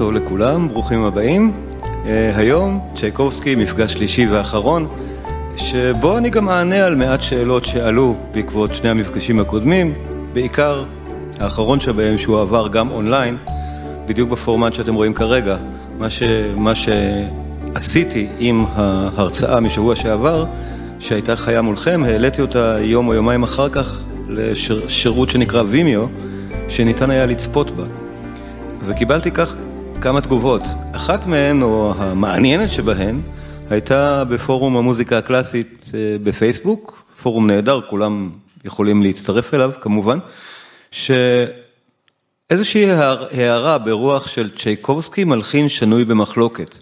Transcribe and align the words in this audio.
טוב 0.00 0.12
לכולם, 0.12 0.68
ברוכים 0.68 1.04
הבאים. 1.04 1.52
אה, 2.06 2.32
היום 2.36 2.80
צ'ייקובסקי, 2.94 3.54
מפגש 3.54 3.92
שלישי 3.92 4.26
ואחרון, 4.30 4.88
שבו 5.56 6.18
אני 6.18 6.30
גם 6.30 6.48
אענה 6.48 6.84
על 6.84 6.94
מעט 6.94 7.22
שאלות 7.22 7.64
שעלו 7.64 8.16
בעקבות 8.34 8.74
שני 8.74 8.88
המפגשים 8.88 9.40
הקודמים, 9.40 9.94
בעיקר 10.32 10.84
האחרון 11.40 11.80
שבהם 11.80 12.18
שהוא 12.18 12.40
עבר 12.40 12.68
גם 12.68 12.90
אונליין, 12.90 13.36
בדיוק 14.06 14.30
בפורמט 14.30 14.72
שאתם 14.72 14.94
רואים 14.94 15.14
כרגע. 15.14 15.56
מה, 15.98 16.10
ש... 16.10 16.22
מה 16.56 16.72
שעשיתי 16.74 18.26
עם 18.38 18.64
ההרצאה 18.74 19.60
משבוע 19.60 19.96
שעבר, 19.96 20.44
שהייתה 20.98 21.36
חיה 21.36 21.62
מולכם, 21.62 22.02
העליתי 22.04 22.42
אותה 22.42 22.76
יום 22.80 23.08
או 23.08 23.14
יומיים 23.14 23.42
אחר 23.42 23.68
כך 23.68 24.02
לשירות 24.28 25.30
שנקרא 25.30 25.62
וימיו, 25.68 26.06
שניתן 26.68 27.10
היה 27.10 27.26
לצפות 27.26 27.70
בה. 27.70 27.84
וקיבלתי 28.86 29.30
כך 29.30 29.56
כמה 30.00 30.20
תגובות. 30.20 30.62
אחת 30.92 31.26
מהן, 31.26 31.62
או 31.62 31.94
המעניינת 31.96 32.70
שבהן, 32.70 33.20
הייתה 33.70 34.24
בפורום 34.24 34.76
המוזיקה 34.76 35.18
הקלאסית 35.18 35.90
אה, 35.94 36.16
בפייסבוק, 36.22 37.04
פורום 37.22 37.46
נהדר, 37.46 37.80
כולם 37.80 38.30
יכולים 38.64 39.02
להצטרף 39.02 39.54
אליו 39.54 39.72
כמובן, 39.80 40.18
שאיזושהי 40.90 42.90
הערה 42.90 43.78
ברוח 43.78 44.26
של 44.26 44.50
צ'ייקובסקי 44.56 45.24
מלחין 45.24 45.68
שנוי 45.68 46.04
במחלוקת. 46.04 46.74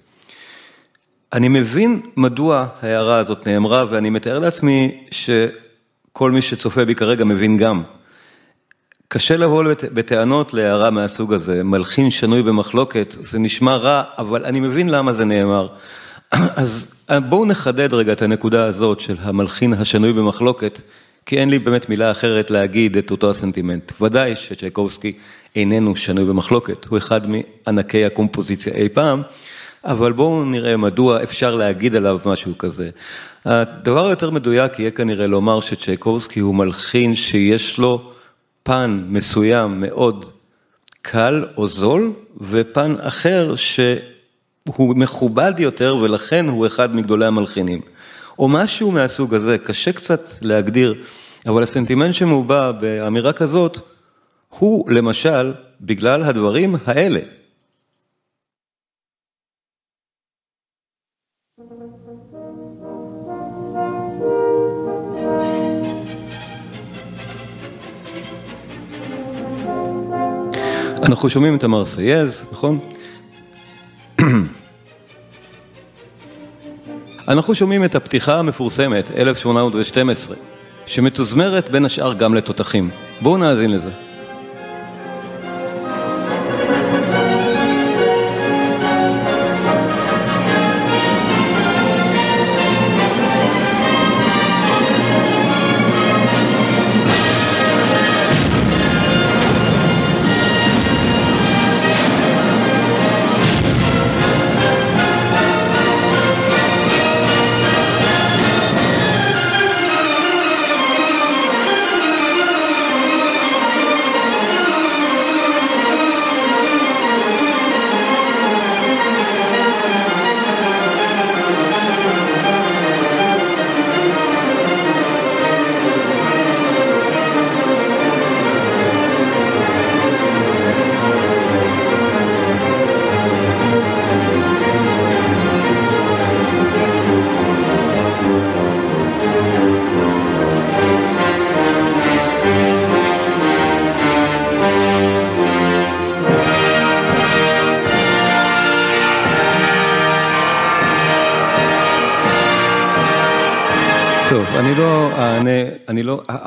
אני 1.32 1.48
מבין 1.48 2.00
מדוע 2.16 2.66
ההערה 2.82 3.18
הזאת 3.18 3.46
נאמרה 3.46 3.84
ואני 3.90 4.10
מתאר 4.10 4.38
לעצמי 4.38 5.04
שכל 5.10 6.30
מי 6.30 6.42
שצופה 6.42 6.84
בי 6.84 6.94
כרגע 6.94 7.24
מבין 7.24 7.56
גם. 7.56 7.82
קשה 9.10 9.36
לבוא 9.36 9.64
בטענות 9.92 10.54
להערה 10.54 10.90
מהסוג 10.90 11.32
הזה, 11.32 11.64
מלחין 11.64 12.10
שנוי 12.10 12.42
במחלוקת, 12.42 13.14
זה 13.20 13.38
נשמע 13.38 13.76
רע, 13.76 14.02
אבל 14.18 14.44
אני 14.44 14.60
מבין 14.60 14.88
למה 14.88 15.12
זה 15.12 15.24
נאמר. 15.24 15.68
אז 16.56 16.86
בואו 17.28 17.44
נחדד 17.44 17.94
רגע 17.94 18.12
את 18.12 18.22
הנקודה 18.22 18.64
הזאת 18.64 19.00
של 19.00 19.14
המלחין 19.20 19.72
השנוי 19.72 20.12
במחלוקת, 20.12 20.80
כי 21.26 21.38
אין 21.38 21.50
לי 21.50 21.58
באמת 21.58 21.88
מילה 21.88 22.10
אחרת 22.10 22.50
להגיד 22.50 22.96
את 22.96 23.10
אותו 23.10 23.30
הסנטימנט. 23.30 23.92
ודאי 24.00 24.36
שצ'ייקובסקי 24.36 25.12
איננו 25.56 25.96
שנוי 25.96 26.24
במחלוקת, 26.24 26.84
הוא 26.84 26.98
אחד 26.98 27.20
מענקי 27.26 28.04
הקומפוזיציה 28.04 28.74
אי 28.74 28.88
פעם, 28.88 29.22
אבל 29.84 30.12
בואו 30.12 30.44
נראה 30.44 30.76
מדוע 30.76 31.22
אפשר 31.22 31.54
להגיד 31.54 31.94
עליו 31.94 32.18
משהו 32.26 32.58
כזה. 32.58 32.90
הדבר 33.44 34.06
היותר 34.06 34.30
מדויק 34.30 34.78
יהיה 34.78 34.90
כנראה 34.90 35.26
לומר 35.26 35.60
שצ'ייקובסקי 35.60 36.40
הוא 36.40 36.54
מלחין 36.54 37.16
שיש 37.16 37.78
לו 37.78 38.12
פן 38.68 39.04
מסוים 39.08 39.80
מאוד 39.80 40.24
קל 41.02 41.44
או 41.56 41.68
זול, 41.68 42.12
ופן 42.40 42.94
אחר 43.00 43.54
שהוא 43.56 44.96
מכובד 44.96 45.52
יותר 45.58 45.96
ולכן 45.96 46.48
הוא 46.48 46.66
אחד 46.66 46.96
מגדולי 46.96 47.26
המלחינים. 47.26 47.80
או 48.38 48.48
משהו 48.48 48.90
מהסוג 48.90 49.34
הזה, 49.34 49.58
קשה 49.58 49.92
קצת 49.92 50.20
להגדיר, 50.42 50.94
אבל 51.46 51.62
הסנטימנט 51.62 52.14
שמובע 52.14 52.72
באמירה 52.72 53.32
כזאת, 53.32 53.78
הוא 54.48 54.90
למשל 54.90 55.52
בגלל 55.80 56.22
הדברים 56.22 56.74
האלה. 56.86 57.20
אנחנו 71.08 71.30
שומעים 71.30 71.56
את 71.56 71.64
המרסייז, 71.64 72.46
נכון? 72.52 72.78
אנחנו 77.28 77.54
שומעים 77.54 77.84
את 77.84 77.94
הפתיחה 77.94 78.38
המפורסמת, 78.38 79.10
1812, 79.10 80.36
שמתוזמרת 80.86 81.70
בין 81.70 81.84
השאר 81.84 82.14
גם 82.14 82.34
לתותחים. 82.34 82.90
בואו 83.20 83.36
נאזין 83.36 83.72
לזה. 83.72 84.07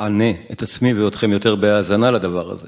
אענה 0.02 0.30
את 0.52 0.62
עצמי 0.62 0.92
ואתכם 0.94 1.32
יותר 1.32 1.54
בהאזנה 1.54 2.10
לדבר 2.10 2.50
הזה. 2.50 2.66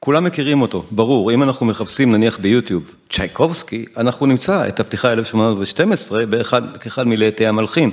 כולם 0.00 0.24
מכירים 0.24 0.62
אותו, 0.62 0.84
ברור, 0.90 1.32
אם 1.32 1.42
אנחנו 1.42 1.66
מחפשים 1.66 2.12
נניח 2.12 2.38
ביוטיוב 2.38 2.94
צ'ייקובסקי, 3.10 3.84
אנחנו 3.96 4.26
נמצא 4.26 4.68
את 4.68 4.80
הפתיחה 4.80 5.12
1812 5.12 6.26
באחד, 6.26 6.76
כאחד 6.76 7.06
מלהיטי 7.06 7.46
המלחין. 7.46 7.90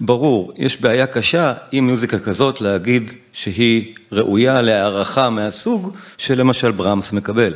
ברור, 0.00 0.52
יש 0.56 0.80
בעיה 0.80 1.06
קשה 1.06 1.54
עם 1.72 1.90
מוזיקה 1.90 2.18
כזאת 2.18 2.60
להגיד 2.60 3.12
שהיא 3.32 3.94
ראויה 4.12 4.62
להערכה 4.62 5.30
מהסוג 5.30 5.96
שלמשל 6.18 6.70
ברמס 6.70 7.12
מקבל. 7.12 7.54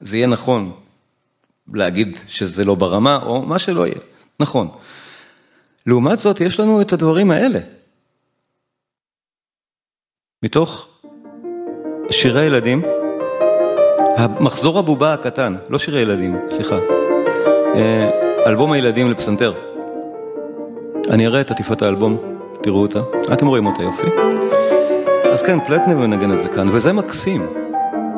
זה 0.00 0.16
יהיה 0.16 0.26
נכון 0.26 0.72
להגיד 1.74 2.18
שזה 2.28 2.64
לא 2.64 2.74
ברמה 2.74 3.16
או 3.22 3.42
מה 3.42 3.58
שלא 3.58 3.86
יהיה, 3.86 4.00
נכון. 4.40 4.68
לעומת 5.86 6.18
זאת 6.18 6.40
יש 6.40 6.60
לנו 6.60 6.80
את 6.80 6.92
הדברים 6.92 7.30
האלה. 7.30 7.58
מתוך 10.42 10.88
שירי 12.10 12.44
ילדים, 12.44 12.82
מחזור 14.40 14.78
הבובה 14.78 15.12
הקטן, 15.12 15.56
לא 15.68 15.78
שירי 15.78 16.00
ילדים, 16.00 16.36
סליחה, 16.50 16.78
אה, 17.74 18.10
אלבום 18.46 18.72
הילדים 18.72 19.10
לפסנתר. 19.10 19.52
אני 21.10 21.26
אראה 21.26 21.40
את 21.40 21.50
עטיפת 21.50 21.82
האלבום, 21.82 22.18
תראו 22.62 22.82
אותה, 22.82 23.00
אתם 23.32 23.46
רואים 23.46 23.66
אותה 23.66 23.82
יופי. 23.82 24.06
אז 25.32 25.42
כן, 25.42 25.60
פלטנר 25.66 25.96
מנגן 25.98 26.32
את 26.32 26.40
זה 26.40 26.48
כאן, 26.48 26.68
וזה 26.72 26.92
מקסים. 26.92 27.46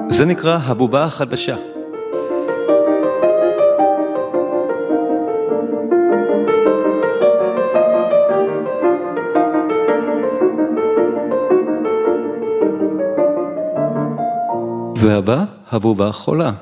זה 0.08 0.24
נקרא 0.24 0.58
הבובה 0.64 1.04
החדשה. 1.04 1.56
והבא, 15.02 15.44
הבובה 15.70 16.12
חולה. 16.12 16.52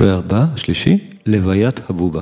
והבא, 0.00 0.44
השלישי, 0.54 0.98
לוויית 1.26 1.90
הבובה. 1.90 2.20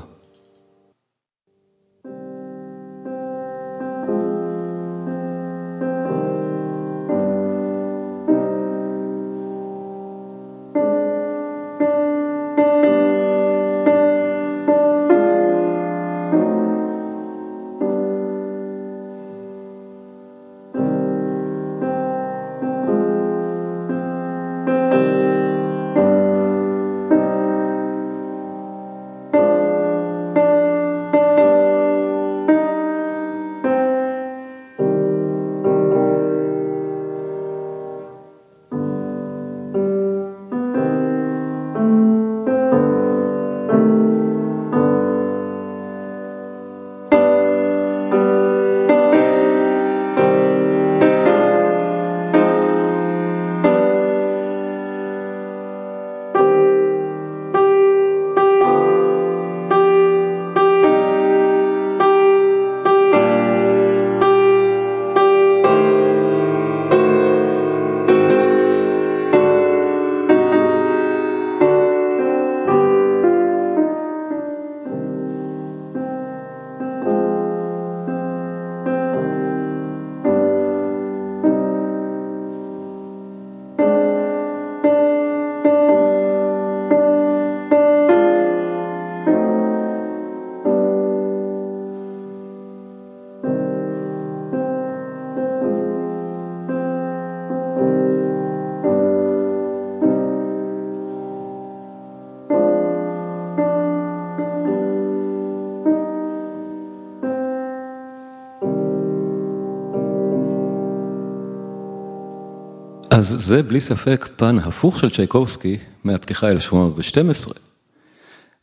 זה 113.45 113.63
בלי 113.63 113.81
ספק 113.81 114.29
פן 114.37 114.59
הפוך 114.59 115.01
של 115.01 115.11
צ'ייקובסקי 115.11 115.77
מהפתיחה 116.05 116.51
1812. 116.51 117.55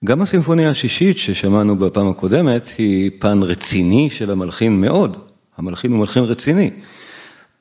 גם 0.06 0.22
הסימפוניה 0.22 0.70
השישית 0.70 1.18
ששמענו 1.18 1.76
בפעם 1.76 2.10
הקודמת 2.10 2.68
היא 2.78 3.12
פן 3.20 3.40
רציני 3.44 4.10
של 4.10 4.32
המלחין 4.32 4.82
מאוד, 4.82 5.18
המלחין 5.58 5.92
הוא 5.92 6.00
מלחין 6.00 6.24
רציני. 6.24 6.72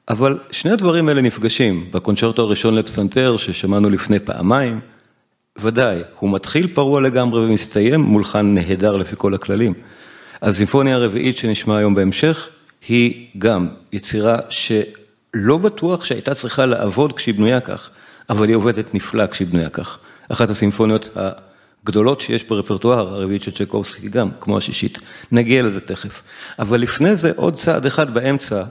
אבל 0.08 0.38
שני 0.50 0.70
הדברים 0.70 1.08
האלה 1.08 1.22
נפגשים, 1.22 1.86
בקונצ'רטו 1.90 2.42
הראשון 2.42 2.74
לפסנתר 2.74 3.36
ששמענו 3.36 3.90
לפני 3.90 4.18
פעמיים, 4.18 4.80
ודאי, 5.58 6.00
הוא 6.18 6.32
מתחיל 6.32 6.66
פרוע 6.66 7.00
לגמרי 7.00 7.46
ומסתיים 7.46 8.00
מולחן 8.00 8.54
נהדר 8.54 8.96
לפי 8.96 9.14
כל 9.18 9.34
הכללים. 9.34 9.74
הסימפוניה 10.42 10.96
הרביעית 10.96 11.36
שנשמע 11.36 11.76
היום 11.76 11.94
בהמשך, 11.94 12.48
היא 12.88 13.26
גם 13.38 13.68
יצירה 13.92 14.36
ש... 14.48 14.72
לא 15.34 15.58
בטוח 15.58 16.04
שהייתה 16.04 16.34
צריכה 16.34 16.66
לעבוד 16.66 17.12
כשהיא 17.12 17.34
בנויה 17.34 17.60
כך, 17.60 17.90
אבל 18.30 18.48
היא 18.48 18.56
עובדת 18.56 18.94
נפלא 18.94 19.26
כשהיא 19.26 19.48
בנויה 19.48 19.70
כך. 19.70 19.98
אחת 20.28 20.50
הסימפוניות 20.50 21.10
הגדולות 21.84 22.20
שיש 22.20 22.44
ברפרטואר, 22.44 23.14
הרביעית 23.14 23.42
של 23.42 23.50
צ'קובסקי 23.50 24.08
גם, 24.08 24.28
כמו 24.40 24.58
השישית. 24.58 24.98
נגיע 25.32 25.62
לזה 25.62 25.80
תכף. 25.80 26.22
אבל 26.58 26.80
לפני 26.80 27.16
זה 27.16 27.32
עוד 27.36 27.54
צעד 27.54 27.86
אחד 27.86 28.14
באמצע, 28.14 28.62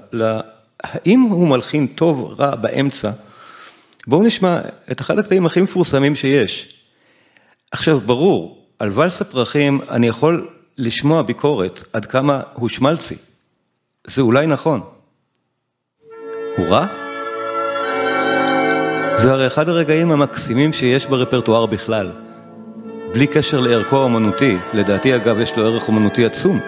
האם 0.84 1.20
הוא 1.22 1.48
מלחין 1.48 1.88
טוב, 1.88 2.36
רע, 2.40 2.56
באמצע? 2.56 3.12
בואו 4.08 4.24
נשמע 4.24 4.60
את 4.92 5.02
אחד 5.02 5.20
הקטעים 5.20 5.46
הכי 5.46 5.62
מפורסמים 5.62 6.16
שיש. 6.16 6.74
עכשיו, 7.72 8.00
ברור, 8.00 8.68
על 8.80 8.92
ואלס 8.94 9.22
הפרחים 9.22 9.82
אני 9.90 10.08
יכול 10.08 10.48
לשמוע 10.78 11.22
ביקורת 11.22 11.84
עד 11.94 12.06
כמה 12.06 12.42
הוא 12.54 12.70
שמלצי. 12.70 13.16
זה 14.08 14.22
אולי 14.22 14.48
נכון. 14.48 14.82
הוא 16.60 16.68
רע? 16.68 16.86
זה 19.16 19.32
הרי 19.32 19.48
אחד 19.48 19.70
הרגעים 19.70 20.12
המקסימים 20.12 20.74
שיש 20.74 21.06
ברפרטואר 21.06 21.66
בכלל. 21.66 22.12
בלי 23.14 23.28
קשר 23.28 23.60
לערכו 23.60 23.98
האומנותי, 23.98 24.58
לדעתי 24.74 25.16
אגב 25.16 25.40
יש 25.40 25.58
לו 25.58 25.66
ערך 25.66 25.88
אומנותי 25.88 26.26
עצום. 26.26 26.60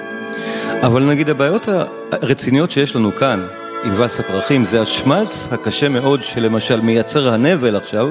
אבל 0.81 1.03
נגיד 1.03 1.29
הבעיות 1.29 1.67
הרציניות 2.11 2.71
שיש 2.71 2.95
לנו 2.95 3.15
כאן, 3.15 3.47
עם 3.83 3.93
ואס 3.97 4.19
הפרחים, 4.19 4.65
זה 4.65 4.81
השמלץ 4.81 5.47
הקשה 5.51 5.89
מאוד 5.89 6.23
שלמשל 6.23 6.81
מייצר 6.81 7.33
הנבל 7.33 7.75
עכשיו, 7.75 8.09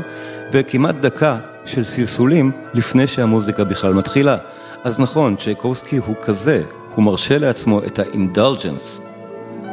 בכמעט 0.53 0.95
דקה 0.95 1.37
של 1.65 1.85
סלסולים 1.85 2.53
לפני 2.75 3.07
שהמוזיקה 3.07 3.65
בכלל 3.65 3.93
מתחילה. 3.93 4.37
אז 4.85 5.01
נכון, 5.01 5.37
צ'ייקובסקי 5.37 5.97
הוא 5.97 6.17
כזה, 6.25 6.63
הוא 6.95 7.05
מרשה 7.05 7.39
לעצמו 7.39 7.81
את 7.87 7.99
האינדלג'נס. 7.99 9.01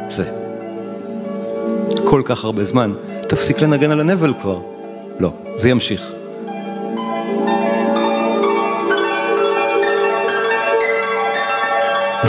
זה. 0.08 0.37
כל 2.06 2.22
כך 2.26 2.46
הרבה 2.46 2.66
זמן, 2.66 2.94
תפסיק 3.30 3.62
לנגן 3.62 3.92
על 3.92 4.00
הנבל 4.00 4.34
כבר. 4.42 4.60
לא, 5.20 5.34
זה 5.58 5.70
ימשיך. 5.70 6.12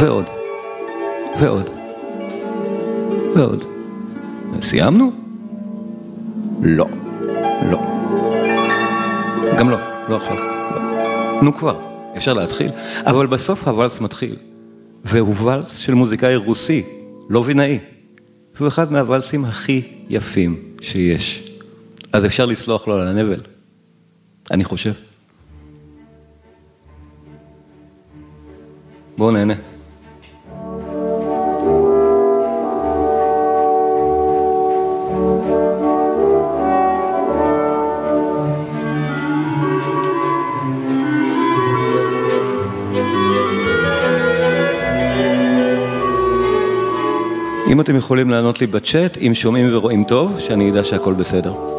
ועוד, 0.01 0.25
ועוד, 1.41 1.71
ועוד. 3.37 3.65
סיימנו? 4.61 5.11
לא, 6.63 6.87
לא. 7.71 7.79
גם 9.59 9.71
לא, 9.71 9.77
לא 10.09 10.17
עכשיו. 10.17 10.37
לא. 10.37 11.43
נו 11.43 11.55
כבר, 11.55 11.77
אפשר 12.17 12.33
להתחיל. 12.33 12.71
אבל 13.07 13.27
בסוף 13.27 13.69
הוואלס 13.69 14.01
מתחיל, 14.01 14.37
והוא 15.05 15.35
ואלס 15.39 15.77
של 15.77 15.95
מוזיקאי 15.95 16.37
רוסי, 16.37 16.83
לא 17.31 17.43
וינאי. 17.47 17.79
והוא 18.59 18.69
אחד 18.69 18.93
מהוואלסים 18.93 19.45
הכי 19.45 19.83
יפים 20.09 20.63
שיש. 20.81 21.53
אז 22.13 22.27
אפשר 22.27 22.47
לסלוח 22.47 22.89
לו 22.89 22.95
על 22.95 23.09
הנבל, 23.09 23.41
אני 24.51 24.65
חושב. 24.65 24.93
בואו 29.17 29.31
נהנה. 29.31 29.55
אם 47.69 47.81
אתם 47.81 47.97
יכולים 47.97 48.31
לענות 48.31 48.61
לי 48.61 48.67
בצ'אט, 48.67 49.19
אם 49.19 49.35
שומעים 49.35 49.67
ורואים 49.71 50.05
טוב, 50.05 50.41
שאני 50.41 50.71
אדע 50.71 50.85
שהכל 50.85 51.15
בסדר. 51.15 51.78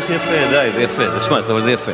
כך 0.00 0.10
יפה, 0.10 0.46
די, 0.50 0.70
זה 0.74 0.82
יפה, 0.82 1.10
זה 1.10 1.20
שמע, 1.20 1.38
אבל 1.38 1.62
זה 1.62 1.72
יפה. 1.72 1.92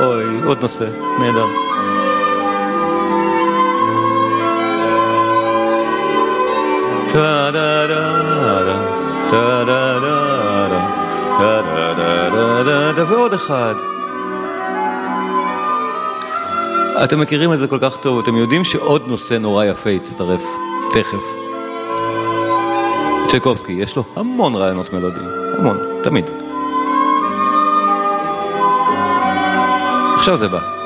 אוי, 0.00 0.24
עוד 0.44 0.62
נושא, 0.62 0.84
נהדר. 1.18 1.46
ועוד 13.08 13.34
אחד. 13.34 13.74
אתם 17.04 17.20
מכירים 17.20 17.52
את 17.52 17.58
זה 17.58 17.68
כל 17.68 17.78
כך 17.80 17.96
טוב, 17.96 18.18
אתם 18.18 18.36
יודעים 18.36 18.64
שעוד 18.64 19.02
נושא 19.06 19.34
נורא 19.34 19.64
יפה 19.64 19.90
יצטרף, 19.90 20.42
תכף. 20.92 21.24
צ'ייקובסקי, 23.30 23.72
יש 23.72 23.96
לו 23.96 24.04
המון 24.16 24.54
רעיונות 24.54 24.92
מלודיים, 24.92 25.28
המון, 25.58 25.78
תמיד. 26.02 26.24
עכשיו 30.14 30.36
זה 30.36 30.48
בא. 30.48 30.77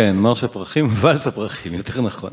כן, 0.00 0.16
מרש 0.16 0.44
הפרחים, 0.44 0.88
ואלס 1.00 1.26
הפרחים, 1.26 1.74
יותר 1.74 2.00
נכון. 2.00 2.30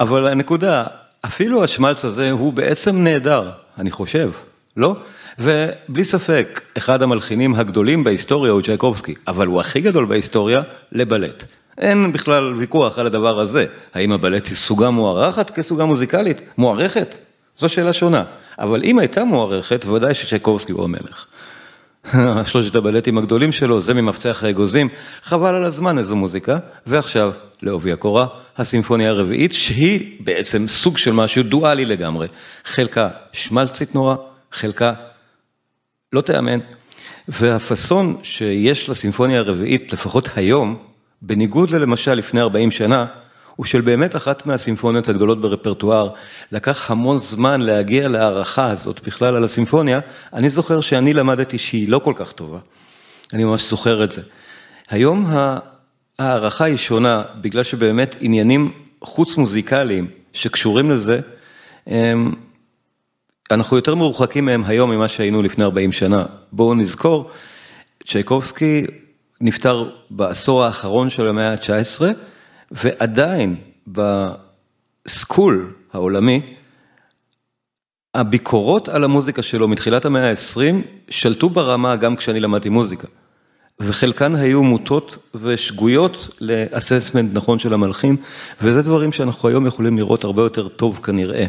אבל 0.00 0.26
הנקודה, 0.26 0.84
אפילו 1.24 1.64
השמלץ 1.64 2.04
הזה 2.04 2.30
הוא 2.30 2.52
בעצם 2.52 2.96
נהדר, 3.04 3.50
אני 3.78 3.90
חושב, 3.90 4.30
לא? 4.76 4.96
ובלי 5.38 6.04
ספק, 6.04 6.60
אחד 6.78 7.02
המלחינים 7.02 7.54
הגדולים 7.54 8.04
בהיסטוריה 8.04 8.52
הוא 8.52 8.62
צ'ייקובסקי, 8.62 9.14
אבל 9.28 9.46
הוא 9.46 9.60
הכי 9.60 9.80
גדול 9.80 10.04
בהיסטוריה 10.04 10.62
לבלט. 10.92 11.44
אין 11.78 12.12
בכלל 12.12 12.54
ויכוח 12.56 12.98
על 12.98 13.06
הדבר 13.06 13.40
הזה, 13.40 13.66
האם 13.94 14.12
הבלט 14.12 14.46
היא 14.46 14.56
סוגה 14.56 14.90
מוערכת 14.90 15.50
כסוגה 15.50 15.84
מוזיקלית? 15.84 16.40
מוערכת? 16.58 17.18
זו 17.58 17.68
שאלה 17.68 17.92
שונה. 17.92 18.24
אבל 18.58 18.82
אם 18.84 18.98
הייתה 18.98 19.24
מוערכת, 19.24 19.84
ודאי 19.84 20.14
שצ'ייקובסקי 20.14 20.72
הוא 20.72 20.84
המלך. 20.84 21.26
שלושת 22.50 22.74
הבלטים 22.74 23.18
הגדולים 23.18 23.52
שלו, 23.52 23.80
זה 23.80 23.94
ממפצח 23.94 24.44
האגוזים, 24.44 24.88
חבל 25.22 25.54
על 25.54 25.64
הזמן 25.64 25.98
איזו 25.98 26.16
מוזיקה, 26.16 26.58
ועכשיו, 26.86 27.32
לעובי 27.62 27.92
הקורה, 27.92 28.26
הסימפוניה 28.56 29.10
הרביעית, 29.10 29.52
שהיא 29.52 30.16
בעצם 30.20 30.68
סוג 30.68 30.98
של 30.98 31.12
משהו 31.12 31.42
דואלי 31.42 31.84
לגמרי, 31.84 32.28
חלקה 32.64 33.08
שמלצית 33.32 33.94
נורא, 33.94 34.16
חלקה 34.52 34.92
לא 36.12 36.20
תיאמן, 36.20 36.58
והפאסון 37.28 38.16
שיש 38.22 38.88
לסימפוניה 38.88 39.38
הרביעית, 39.38 39.92
לפחות 39.92 40.28
היום, 40.36 40.76
בניגוד 41.22 41.70
ללמשל 41.70 42.14
לפני 42.14 42.40
40 42.40 42.70
שנה, 42.70 43.06
הוא 43.58 43.66
של 43.66 43.80
באמת 43.80 44.16
אחת 44.16 44.46
מהסימפוניות 44.46 45.08
הגדולות 45.08 45.40
ברפרטואר, 45.40 46.10
לקח 46.52 46.90
המון 46.90 47.18
זמן 47.18 47.60
להגיע 47.60 48.08
להערכה 48.08 48.70
הזאת 48.70 49.00
בכלל 49.06 49.36
על 49.36 49.44
הסימפוניה, 49.44 50.00
אני 50.32 50.48
זוכר 50.48 50.80
שאני 50.80 51.12
למדתי 51.12 51.58
שהיא 51.58 51.88
לא 51.88 51.98
כל 51.98 52.12
כך 52.16 52.32
טובה, 52.32 52.58
אני 53.32 53.44
ממש 53.44 53.70
זוכר 53.70 54.04
את 54.04 54.12
זה. 54.12 54.22
היום 54.90 55.26
ההערכה 56.18 56.64
היא 56.64 56.76
שונה, 56.76 57.22
בגלל 57.40 57.62
שבאמת 57.62 58.16
עניינים 58.20 58.72
חוץ 59.02 59.36
מוזיקליים 59.36 60.06
שקשורים 60.32 60.90
לזה, 60.90 61.20
הם 61.86 62.34
אנחנו 63.50 63.76
יותר 63.76 63.94
מרוחקים 63.94 64.44
מהם 64.44 64.64
היום 64.66 64.90
ממה 64.90 65.08
שהיינו 65.08 65.42
לפני 65.42 65.64
40 65.64 65.92
שנה. 65.92 66.24
בואו 66.52 66.74
נזכור, 66.74 67.30
צ'ייקובסקי 68.06 68.86
נפטר 69.40 69.90
בעשור 70.10 70.64
האחרון 70.64 71.10
של 71.10 71.28
המאה 71.28 71.52
ה-19, 71.52 72.04
ועדיין 72.70 73.56
בסקול 73.86 75.72
העולמי, 75.92 76.54
הביקורות 78.14 78.88
על 78.88 79.04
המוזיקה 79.04 79.42
שלו 79.42 79.68
מתחילת 79.68 80.04
המאה 80.04 80.30
ה-20 80.30 80.74
שלטו 81.10 81.50
ברמה 81.50 81.96
גם 81.96 82.16
כשאני 82.16 82.40
למדתי 82.40 82.68
מוזיקה. 82.68 83.06
וחלקן 83.80 84.34
היו 84.34 84.62
מוטות 84.62 85.18
ושגויות 85.34 86.28
לאססמנט 86.40 87.30
נכון 87.34 87.58
של 87.58 87.74
המלחין, 87.74 88.16
וזה 88.62 88.82
דברים 88.82 89.12
שאנחנו 89.12 89.48
היום 89.48 89.66
יכולים 89.66 89.96
לראות 89.96 90.24
הרבה 90.24 90.42
יותר 90.42 90.68
טוב 90.68 91.00
כנראה. 91.02 91.46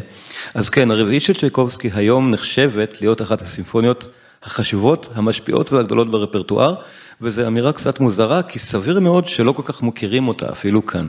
אז 0.54 0.70
כן, 0.70 0.90
הרביעית 0.90 1.22
של 1.22 1.34
צ'ייקובסקי 1.34 1.90
היום 1.94 2.30
נחשבת 2.30 3.00
להיות 3.00 3.22
אחת 3.22 3.40
הסימפוניות 3.40 4.04
החשובות, 4.42 5.08
המשפיעות 5.14 5.72
והגדולות 5.72 6.10
ברפרטואר, 6.10 6.74
וזו 7.22 7.46
אמירה 7.46 7.72
קצת 7.72 8.00
מוזרה, 8.00 8.42
כי 8.42 8.58
סביר 8.58 9.00
מאוד 9.00 9.26
שלא 9.26 9.52
כל 9.52 9.62
כך 9.62 9.82
מוכירים 9.82 10.28
אותה, 10.28 10.52
אפילו 10.52 10.86
כאן. 10.86 11.06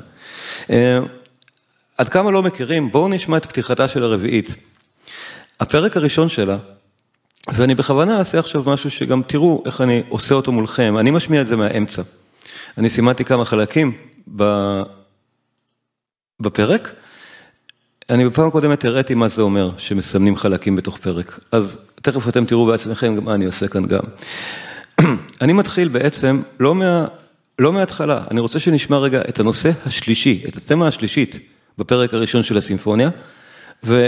אה, 0.69 0.99
עד 1.97 2.09
כמה 2.09 2.31
לא 2.31 2.43
מכירים, 2.43 2.91
בואו 2.91 3.07
נשמע 3.07 3.37
את 3.37 3.45
פתיחתה 3.45 3.87
של 3.87 4.03
הרביעית. 4.03 4.53
הפרק 5.59 5.97
הראשון 5.97 6.29
שלה, 6.29 6.57
ואני 7.53 7.75
בכוונה 7.75 8.19
אעשה 8.19 8.39
עכשיו 8.39 8.63
משהו 8.65 8.91
שגם 8.91 9.21
תראו 9.23 9.63
איך 9.65 9.81
אני 9.81 10.03
עושה 10.09 10.35
אותו 10.35 10.51
מולכם, 10.51 10.97
אני 10.97 11.11
משמיע 11.11 11.41
את 11.41 11.47
זה 11.47 11.55
מהאמצע. 11.55 12.01
אני 12.77 12.89
סימנתי 12.89 13.25
כמה 13.25 13.45
חלקים 13.45 13.97
בפרק, 16.39 16.91
אני 18.09 18.25
בפעם 18.29 18.47
הקודמת 18.47 18.85
הראיתי 18.85 19.13
מה 19.13 19.27
זה 19.27 19.41
אומר 19.41 19.71
שמסמנים 19.77 20.35
חלקים 20.35 20.75
בתוך 20.75 20.97
פרק, 20.97 21.39
אז 21.51 21.79
תכף 22.01 22.27
אתם 22.27 22.45
תראו 22.45 22.65
בעצמכם 22.65 23.23
מה 23.23 23.33
אני 23.33 23.45
עושה 23.45 23.67
כאן 23.67 23.85
גם. 23.85 24.03
אני 25.41 25.53
מתחיל 25.53 25.87
בעצם 25.87 26.41
לא, 26.59 26.75
מה, 26.75 27.05
לא 27.59 27.73
מההתחלה, 27.73 28.23
אני 28.31 28.39
רוצה 28.39 28.59
שנשמע 28.59 28.97
רגע 28.97 29.21
את 29.29 29.39
הנושא 29.39 29.71
השלישי, 29.85 30.43
את 30.47 30.57
התמה 30.57 30.87
השלישית 30.87 31.39
בפרק 31.77 32.13
הראשון 32.13 32.43
של 32.43 32.57
הסימפוניה, 32.57 33.09
ומה 33.83 34.03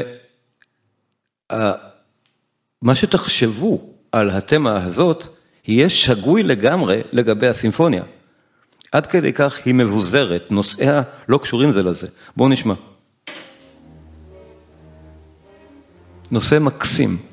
שתחשבו 2.93 3.93
על 4.11 4.29
התמה 4.29 4.77
הזאת, 4.77 5.27
יהיה 5.67 5.89
שגוי 5.89 6.43
לגמרי 6.43 7.01
לגבי 7.11 7.47
הסימפוניה. 7.47 8.03
עד 8.91 9.07
כדי 9.07 9.33
כך 9.33 9.61
היא 9.65 9.73
מבוזרת, 9.73 10.51
נושאיה 10.51 11.01
לא 11.29 11.37
קשורים 11.37 11.71
זה 11.71 11.83
לזה. 11.83 12.07
בואו 12.37 12.49
נשמע. 12.49 12.73
נושא 16.31 16.57
מקסים. 16.61 17.32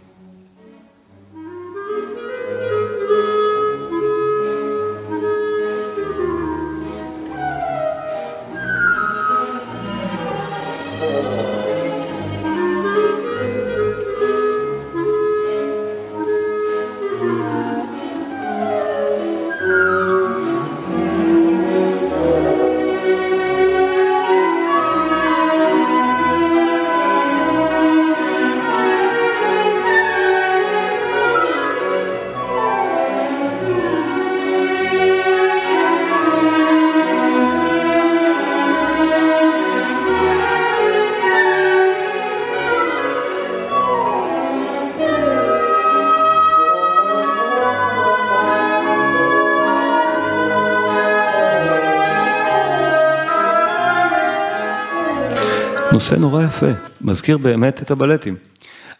נושא 56.01 56.15
נורא 56.15 56.43
יפה, 56.43 56.67
מזכיר 57.01 57.39
באמת 57.39 57.83
את 57.83 57.91
הבלטים. 57.91 58.37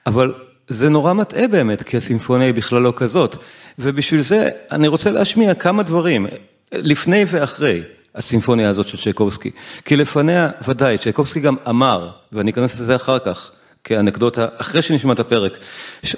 אבל 0.07 0.35
זה 0.69 0.89
נורא 0.89 1.13
מטעה 1.13 1.49
באמת, 1.49 1.83
כי 1.83 1.97
הסימפוניה 1.97 2.47
היא 2.47 2.55
בכלל 2.55 2.83
לא 2.83 2.93
כזאת. 2.97 3.37
ובשביל 3.79 4.21
זה 4.21 4.49
אני 4.73 4.89
רוצה 4.89 5.11
להשמיע 5.11 5.55
כמה 5.55 5.83
דברים, 5.83 6.27
לפני 6.73 7.25
ואחרי 7.27 7.83
הסימפוניה 8.15 8.71
הזאת 8.71 8.89
של 8.89 8.99
צ'ייקובסקי. 8.99 9.51
כי 9.85 9.97
לפניה, 9.97 10.49
ודאי, 10.69 10.99
צ'ייקובסקי 10.99 11.41
גם 11.41 11.57
אמר, 11.69 12.11
ואני 12.33 12.51
אכנס 12.51 12.81
לזה 12.81 12.97
אחר 12.97 13.19
כך, 13.19 13.51
כאנקדוטה, 13.85 14.47
אחרי 14.57 14.83
שנשמע 14.83 15.13
את 15.13 15.19
הפרק, 15.19 15.59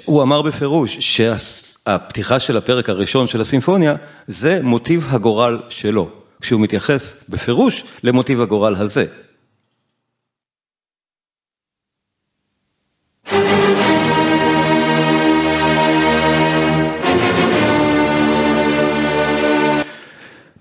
הוא 0.05 0.21
אמר 0.21 0.41
בפירוש 0.41 0.97
שהפתיחה 0.99 2.39
של 2.39 2.57
הפרק 2.57 2.89
הראשון 2.89 3.27
של 3.27 3.41
הסימפוניה, 3.41 3.95
זה 4.27 4.59
מוטיב 4.63 5.07
הגורל 5.09 5.59
שלו. 5.69 6.09
כשהוא 6.41 6.61
מתייחס 6.61 7.15
בפירוש 7.29 7.83
למוטיב 8.03 8.41
הגורל 8.41 8.75
הזה. 8.75 9.05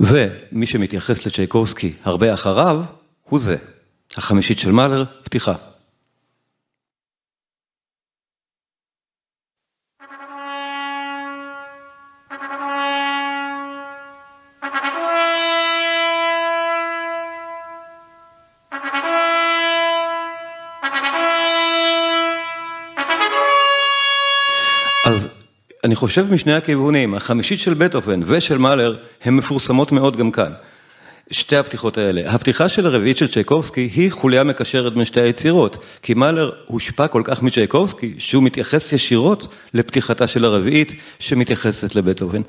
ומי 0.03 0.67
שמתייחס 0.67 1.27
לצ'ייקובסקי 1.27 1.93
הרבה 2.05 2.35
אחריו, 2.35 2.83
הוא 3.29 3.41
זה, 3.41 3.57
החמישית 4.17 4.59
של 4.59 4.73
מאלר, 4.73 5.05
פתיחה. 5.23 5.55
חושב 26.03 26.33
משני 26.33 26.53
הכיוונים, 26.53 27.15
החמישית 27.15 27.61
של 27.61 27.75
בטהובן 27.75 28.21
ושל 28.25 28.59
מאלר, 28.59 28.97
הן 29.25 29.35
מפורסמות 29.35 29.93
מאוד 29.93 30.17
גם 30.17 30.31
כאן. 30.31 30.53
שתי 31.31 31.57
הפתיחות 31.57 31.99
האלה. 31.99 32.31
הפתיחה 32.31 32.69
של 32.69 32.87
הרביעית 32.87 33.17
של 33.17 33.29
צ'ייקובסקי 33.29 33.91
היא 33.95 34.13
חוליה 34.13 34.45
מקשרת 34.45 34.95
בין 34.95 35.05
שתי 35.05 35.21
היצירות, 35.21 35.85
כי 36.03 36.15
מאלר 36.15 36.51
הושפע 36.67 37.09
כל 37.09 37.23
כך 37.25 37.43
מצ'ייקובסקי, 37.43 38.15
שהוא 38.19 38.43
מתייחס 38.43 38.93
ישירות 38.93 39.55
לפתיחתה 39.75 40.27
של 40.27 40.45
הרביעית 40.45 40.93
שמתייחסת 41.19 41.95
לבטהובן. 41.95 42.43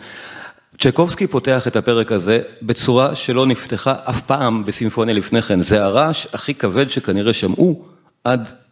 צ'ייקובסקי 0.80 1.28
פותח 1.28 1.68
את 1.68 1.76
הפרק 1.76 2.12
הזה 2.12 2.42
בצורה 2.62 3.16
שלא 3.16 3.46
נפתחה 3.46 3.96
אף 4.04 4.22
פעם 4.22 4.66
בסימפוניה 4.66 5.16
לפני 5.16 5.42
כן, 5.42 5.62
זה 5.62 5.84
הרעש 5.84 6.28
הכי 6.34 6.54
כבד 6.54 6.90
שכנראה 6.90 7.34
שמעו 7.34 7.86
עד 8.24 8.63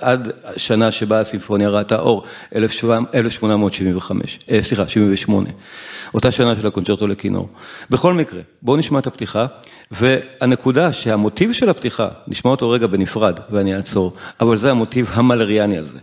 עד 0.00 0.32
השנה 0.44 0.90
שבה 0.90 1.20
הסימפוניה 1.20 1.70
ראתה 1.70 1.98
אור, 1.98 2.24
1875, 2.56 4.38
אה, 4.50 4.62
סליחה, 4.62 4.88
78, 4.88 5.48
אותה 6.14 6.30
שנה 6.30 6.56
של 6.56 6.66
הקונצ'רטו 6.66 7.06
לכינור. 7.06 7.48
בכל 7.90 8.14
מקרה, 8.14 8.40
בואו 8.62 8.76
נשמע 8.76 8.98
את 8.98 9.06
הפתיחה, 9.06 9.46
והנקודה 9.90 10.92
שהמוטיב 10.92 11.52
של 11.52 11.68
הפתיחה, 11.68 12.08
נשמע 12.28 12.50
אותו 12.50 12.70
רגע 12.70 12.86
בנפרד 12.86 13.40
ואני 13.50 13.76
אעצור, 13.76 14.12
אבל 14.40 14.56
זה 14.56 14.70
המוטיב 14.70 15.10
המלריאני 15.14 15.78
הזה. 15.78 15.98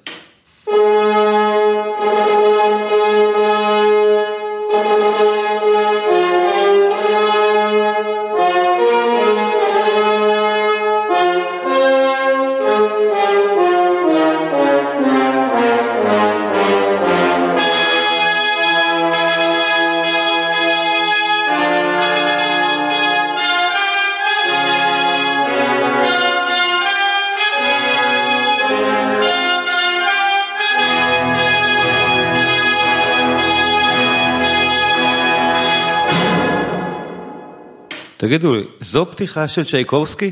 תגידו 38.18 38.56
לי, 38.56 38.64
זו 38.80 39.06
פתיחה 39.06 39.48
של 39.48 39.64
צ'ייקובסקי? 39.64 40.32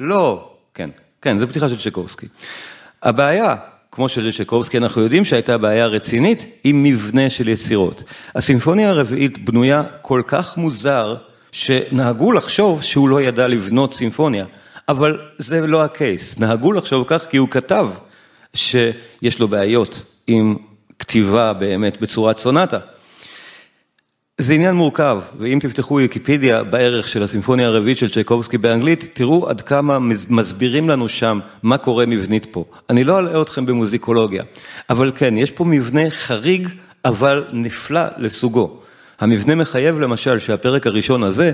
לא, 0.00 0.50
כן, 0.74 0.90
כן, 1.22 1.38
זו 1.38 1.48
פתיחה 1.48 1.68
של 1.68 1.90
צ'קובסקי. 1.90 2.26
הבעיה, 3.02 3.56
כמו 3.92 4.08
של 4.08 4.32
צ'קובסקי, 4.32 4.78
אנחנו 4.78 5.02
יודעים 5.02 5.24
שהייתה 5.24 5.58
בעיה 5.58 5.86
רצינית 5.86 6.46
עם 6.64 6.82
מבנה 6.82 7.30
של 7.30 7.48
יצירות. 7.48 8.02
הסימפוניה 8.34 8.90
הרביעית 8.90 9.44
בנויה 9.44 9.82
כל 10.02 10.22
כך 10.26 10.56
מוזר, 10.56 11.16
שנהגו 11.52 12.32
לחשוב 12.32 12.82
שהוא 12.82 13.08
לא 13.08 13.20
ידע 13.20 13.46
לבנות 13.46 13.92
סימפוניה, 13.92 14.44
אבל 14.88 15.18
זה 15.38 15.66
לא 15.66 15.84
הקייס, 15.84 16.38
נהגו 16.38 16.72
לחשוב 16.72 17.04
כך 17.06 17.26
כי 17.30 17.36
הוא 17.36 17.48
כתב 17.48 17.88
שיש 18.54 19.40
לו 19.40 19.48
בעיות 19.48 20.02
עם 20.32 20.56
כתיבה 20.98 21.52
באמת 21.52 22.00
בצורת 22.00 22.38
סונטה. 22.38 22.78
זה 24.38 24.54
עניין 24.54 24.74
מורכב, 24.74 25.20
ואם 25.38 25.58
תפתחו 25.62 25.94
ויקיפדיה 25.94 26.62
בערך 26.62 27.08
של 27.08 27.22
הסימפוניה 27.22 27.66
הרביעית 27.66 27.98
של 27.98 28.08
צ'ייקובסקי 28.08 28.58
באנגלית, 28.58 29.10
תראו 29.12 29.48
עד 29.48 29.60
כמה 29.60 29.98
מסבירים 30.28 30.88
לנו 30.88 31.08
שם 31.08 31.40
מה 31.62 31.78
קורה 31.78 32.06
מבנית 32.06 32.46
פה. 32.50 32.64
אני 32.90 33.04
לא 33.04 33.18
אלאה 33.18 33.42
אתכם 33.42 33.66
במוזיקולוגיה, 33.66 34.42
אבל 34.90 35.12
כן, 35.14 35.36
יש 35.36 35.50
פה 35.50 35.64
מבנה 35.64 36.10
חריג, 36.10 36.68
אבל 37.04 37.44
נפלא 37.52 38.02
לסוגו. 38.18 38.80
המבנה 39.20 39.54
מחייב 39.54 40.00
למשל 40.00 40.38
שהפרק 40.38 40.86
הראשון 40.86 41.22
הזה, 41.22 41.52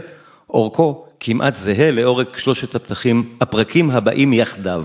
אורכו 0.51 1.07
כמעט 1.21 1.55
זהה 1.55 1.91
לאורך 1.91 2.39
שלושת 2.39 2.75
הפתחים, 2.75 3.33
הפרקים 3.41 3.91
הבאים 3.91 4.33
יחדיו. 4.33 4.85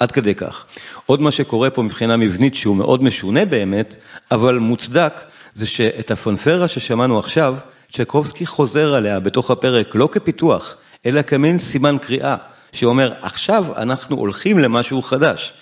עד 0.00 0.12
כדי 0.12 0.34
כך. 0.34 0.64
עוד 1.06 1.20
מה 1.20 1.30
שקורה 1.30 1.70
פה 1.70 1.82
מבחינה 1.82 2.16
מבנית 2.16 2.54
שהוא 2.54 2.76
מאוד 2.76 3.02
משונה 3.02 3.44
באמת, 3.44 3.96
אבל 4.30 4.58
מוצדק, 4.58 5.20
זה 5.54 5.66
שאת 5.66 6.10
הפנפרה 6.10 6.68
ששמענו 6.68 7.18
עכשיו, 7.18 7.54
צ'קובסקי 7.92 8.46
חוזר 8.46 8.94
עליה 8.94 9.20
בתוך 9.20 9.50
הפרק 9.50 9.94
לא 9.94 10.08
כפיתוח, 10.12 10.76
אלא 11.06 11.22
כמין 11.22 11.58
סימן 11.58 11.96
קריאה, 11.98 12.36
שאומר 12.72 13.12
עכשיו 13.22 13.66
אנחנו 13.76 14.16
הולכים 14.16 14.58
למשהו 14.58 15.02
חדש. 15.02 15.52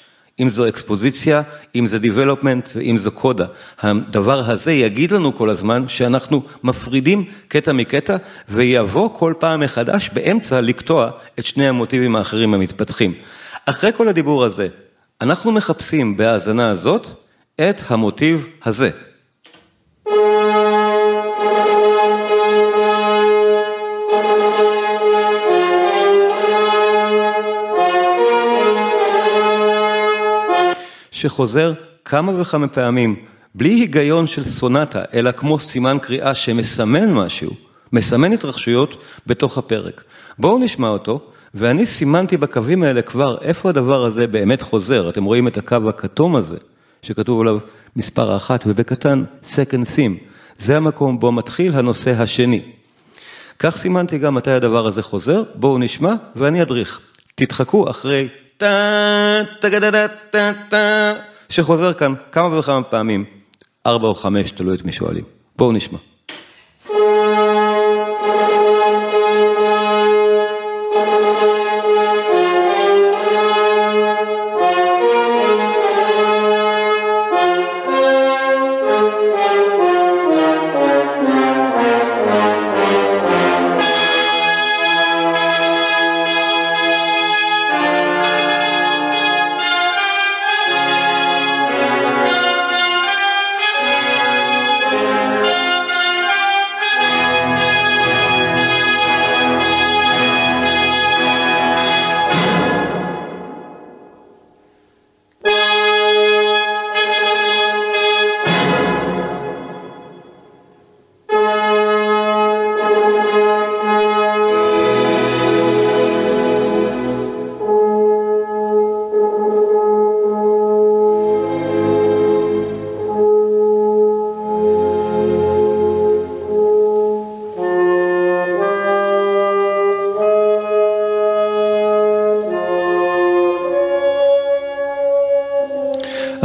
אם 0.41 0.51
זו 0.51 0.69
אקספוזיציה, 0.69 1.43
אם 1.75 1.87
זה 1.87 1.99
development 2.03 2.71
ואם 2.75 2.99
זו 2.99 3.11
קודה. 3.11 3.47
הדבר 3.81 4.51
הזה 4.51 4.73
יגיד 4.73 5.13
לנו 5.13 5.35
כל 5.35 5.51
הזמן 5.51 5.85
שאנחנו 5.89 6.43
מפרידים 6.65 7.25
קטע 7.49 7.73
מקטע 7.73 8.17
ויבוא 8.49 9.11
כל 9.19 9.35
פעם 9.39 9.61
מחדש 9.61 10.11
באמצע 10.13 10.61
לקטוע 10.61 11.11
את 11.39 11.45
שני 11.45 11.69
המוטיבים 11.69 12.17
האחרים 12.17 12.55
המתפתחים. 12.55 13.15
אחרי 13.67 13.93
כל 13.93 14.09
הדיבור 14.09 14.45
הזה, 14.45 14.69
אנחנו 15.21 15.53
מחפשים 15.53 16.17
בהאזנה 16.17 16.71
הזאת 16.71 17.07
את 17.61 17.83
המוטיב 17.89 18.47
הזה. 18.65 18.91
שחוזר 31.11 31.73
כמה 32.05 32.41
וכמה 32.41 32.69
פעמים, 32.69 33.25
בלי 33.55 33.71
היגיון 33.71 34.27
של 34.27 34.45
סונטה, 34.45 35.03
אלא 35.15 35.33
כמו 35.33 35.59
סימן 35.59 35.97
קריאה 36.03 36.35
שמסמן 36.35 37.13
משהו, 37.13 37.51
מסמן 37.93 38.33
התרחשויות 38.33 39.03
בתוך 39.27 39.59
הפרק. 39.59 40.05
בואו 40.39 40.59
נשמע 40.59 40.89
אותו, 40.89 41.31
ואני 41.55 41.87
סימנתי 41.87 42.37
בקווים 42.37 42.83
האלה 42.83 43.03
כבר 43.03 43.39
איפה 43.41 43.69
הדבר 43.69 44.05
הזה 44.05 44.27
באמת 44.27 44.63
חוזר. 44.63 45.09
אתם 45.09 45.25
רואים 45.25 45.49
את 45.49 45.59
הקו 45.59 45.89
הכתום 45.89 46.37
הזה, 46.37 46.57
שכתוב 47.03 47.41
עליו 47.41 47.59
מספר 47.97 48.37
אחת, 48.37 48.65
ובקטן 48.67 49.25
second 49.43 49.87
theme. 49.97 50.25
זה 50.59 50.77
המקום 50.77 51.21
בו 51.21 51.33
מתחיל 51.33 51.75
הנושא 51.75 52.23
השני. 52.23 52.63
כך 53.59 53.77
סימנתי 53.77 54.19
גם 54.19 54.35
מתי 54.35 54.51
הדבר 54.51 54.87
הזה 54.87 55.03
חוזר, 55.03 55.43
בואו 55.55 55.79
נשמע 55.79 56.15
ואני 56.37 56.63
אדריך. 56.63 57.01
תדחקו 57.35 57.91
אחרי 57.91 58.29
טה, 58.57 59.41
טה 59.61 59.69
טה 60.31 60.53
טה, 60.69 61.13
שחוזר 61.49 61.93
כאן 61.93 62.15
כמה 62.33 62.59
וכמה 62.59 62.83
פעמים, 62.83 63.25
ארבע 63.87 64.09
או 64.09 64.15
חמש, 64.15 64.51
תלוי 64.51 64.77
את 64.77 64.85
מי 64.85 64.93
שואלים. 64.93 65.25
בואו 65.57 65.73
נשמע. 65.73 65.99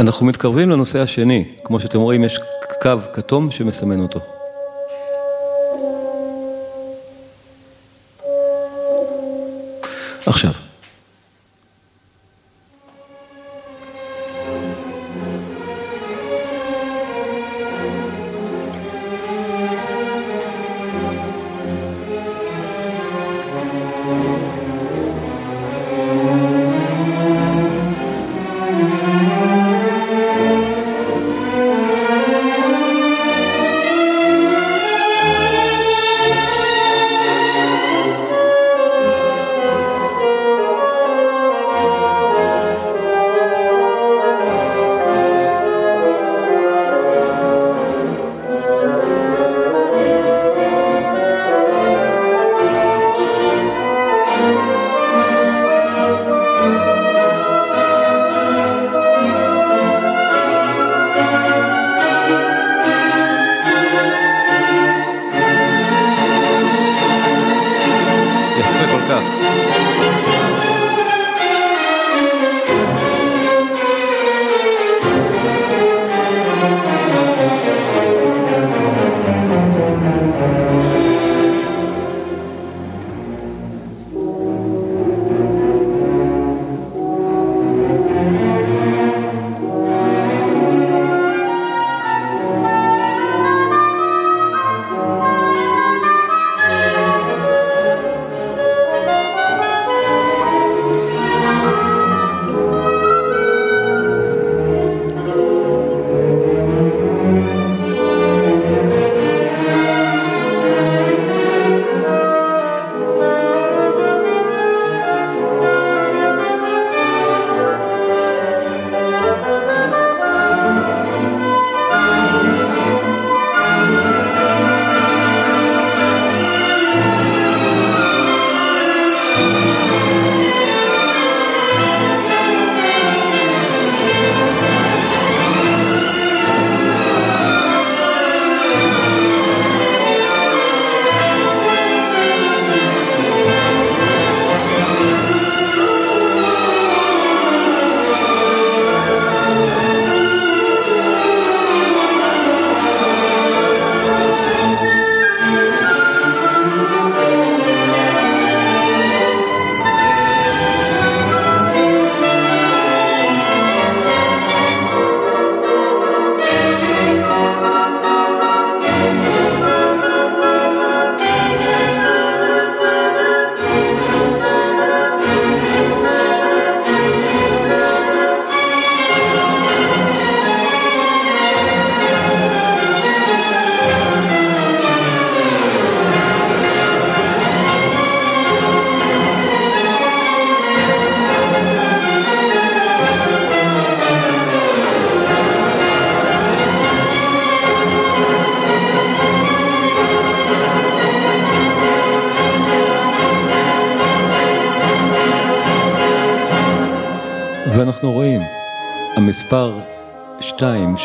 אנחנו 0.00 0.26
מתקרבים 0.26 0.70
לנושא 0.70 0.98
השני, 1.00 1.44
כמו 1.64 1.80
שאתם 1.80 2.00
רואים 2.00 2.24
יש 2.24 2.40
קו 2.82 2.90
כתום 3.12 3.50
שמסמן 3.50 4.00
אותו. 4.00 4.39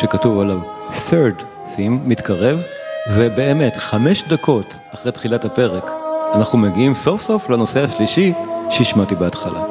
שכתוב 0.06 0.40
עליו 0.40 0.58
third 0.90 1.42
theme 1.64 1.90
מתקרב, 2.04 2.62
ובאמת 3.16 3.76
חמש 3.76 4.22
דקות 4.28 4.78
אחרי 4.94 5.12
תחילת 5.12 5.44
הפרק 5.44 5.90
אנחנו 6.34 6.58
מגיעים 6.58 6.94
סוף 6.94 7.22
סוף 7.22 7.50
לנושא 7.50 7.84
השלישי 7.84 8.32
שהשמעתי 8.70 9.14
בהתחלה. 9.14 9.65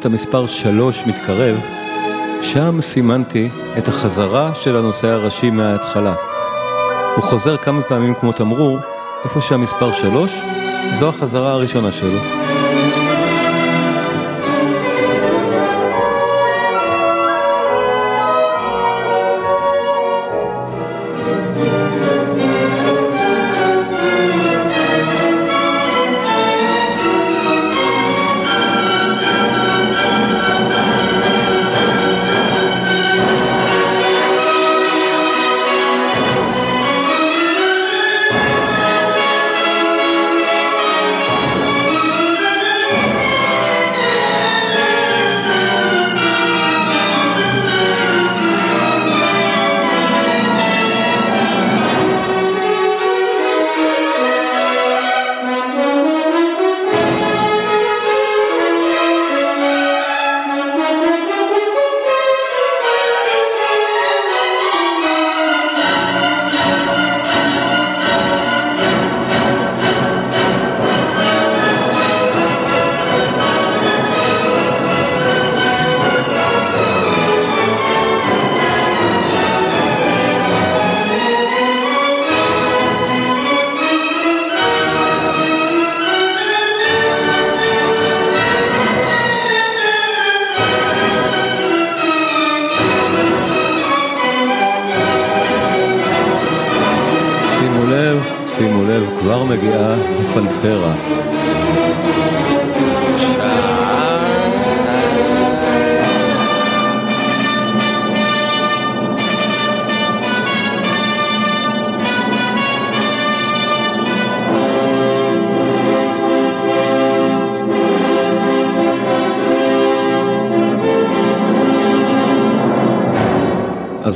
את 0.00 0.04
המספר 0.04 0.46
3 0.46 1.06
מתקרב, 1.06 1.56
שם 2.42 2.80
סימנתי 2.80 3.48
את 3.78 3.88
החזרה 3.88 4.54
של 4.54 4.76
הנושא 4.76 5.08
הראשי 5.08 5.50
מההתחלה. 5.50 6.14
הוא 7.16 7.24
חוזר 7.24 7.56
כמה 7.56 7.82
פעמים 7.82 8.14
כמו 8.14 8.32
תמרור, 8.32 8.78
איפה 9.24 9.40
שהמספר 9.40 9.92
3, 9.92 10.32
זו 10.98 11.08
החזרה 11.08 11.52
הראשונה 11.52 11.92
שלו. 11.92 12.49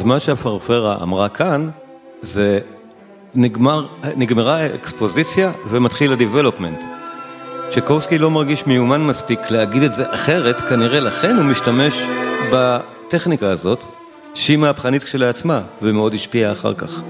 מה 0.05 0.21
שהפרפרה 0.21 1.03
אמרה 1.03 1.29
כאן, 1.29 1.69
זה 2.23 2.61
נגמר, 3.35 3.87
נגמרה 4.17 4.57
האקספוזיציה 4.57 5.53
ומתחיל 5.69 6.13
הדיבלופמנט. 6.13 6.81
צ'קובסקי 7.71 8.19
לא 8.19 8.31
מרגיש 8.31 8.67
מיומן 8.67 9.07
מספיק 9.07 9.51
להגיד 9.51 9.83
את 9.83 9.95
זה 9.95 10.15
אחרת, 10.15 10.61
כנראה 10.61 11.01
לכן 11.01 11.37
הוא 11.37 11.45
משתמש 11.45 12.07
בטכניקה 12.53 13.51
הזאת, 13.51 13.85
שהיא 14.35 14.57
מהפכנית 14.57 15.03
כשלעצמה, 15.03 15.61
ומאוד 15.83 16.15
השפיעה 16.15 16.53
אחר 16.53 16.75
כך. 16.75 17.03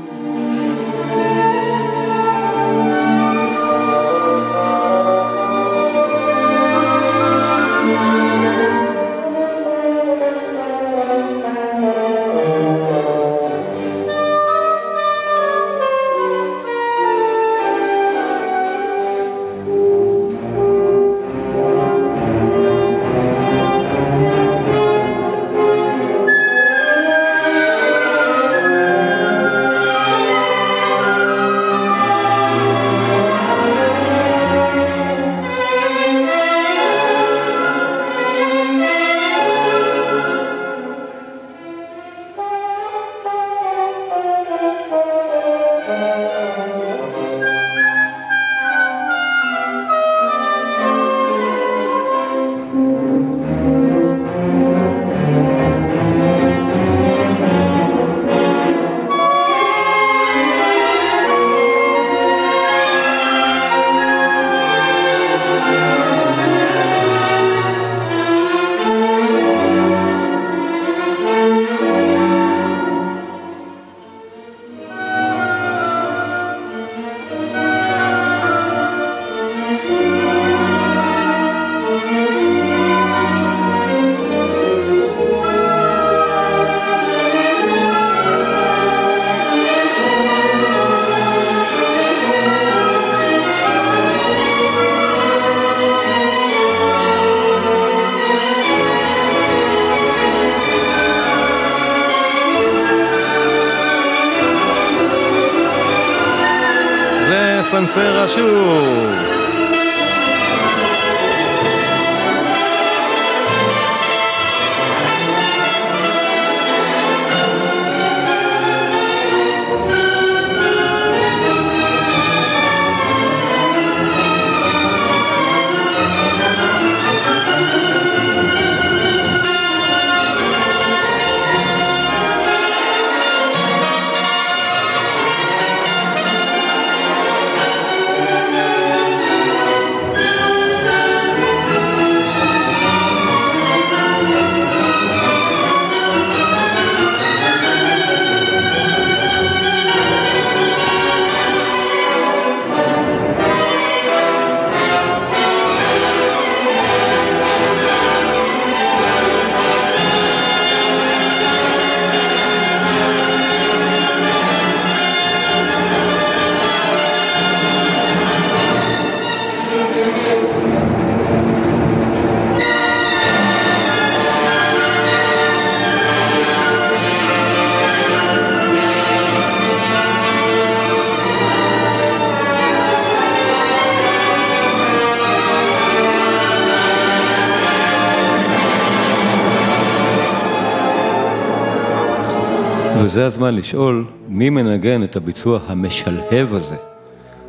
וזה 193.15 193.27
הזמן 193.27 193.55
לשאול 193.55 194.05
מי 194.29 194.51
מנגן 194.51 195.03
את 195.03 195.17
הביצוע 195.17 195.59
המשלהב 195.67 196.55
הזה. 196.55 196.77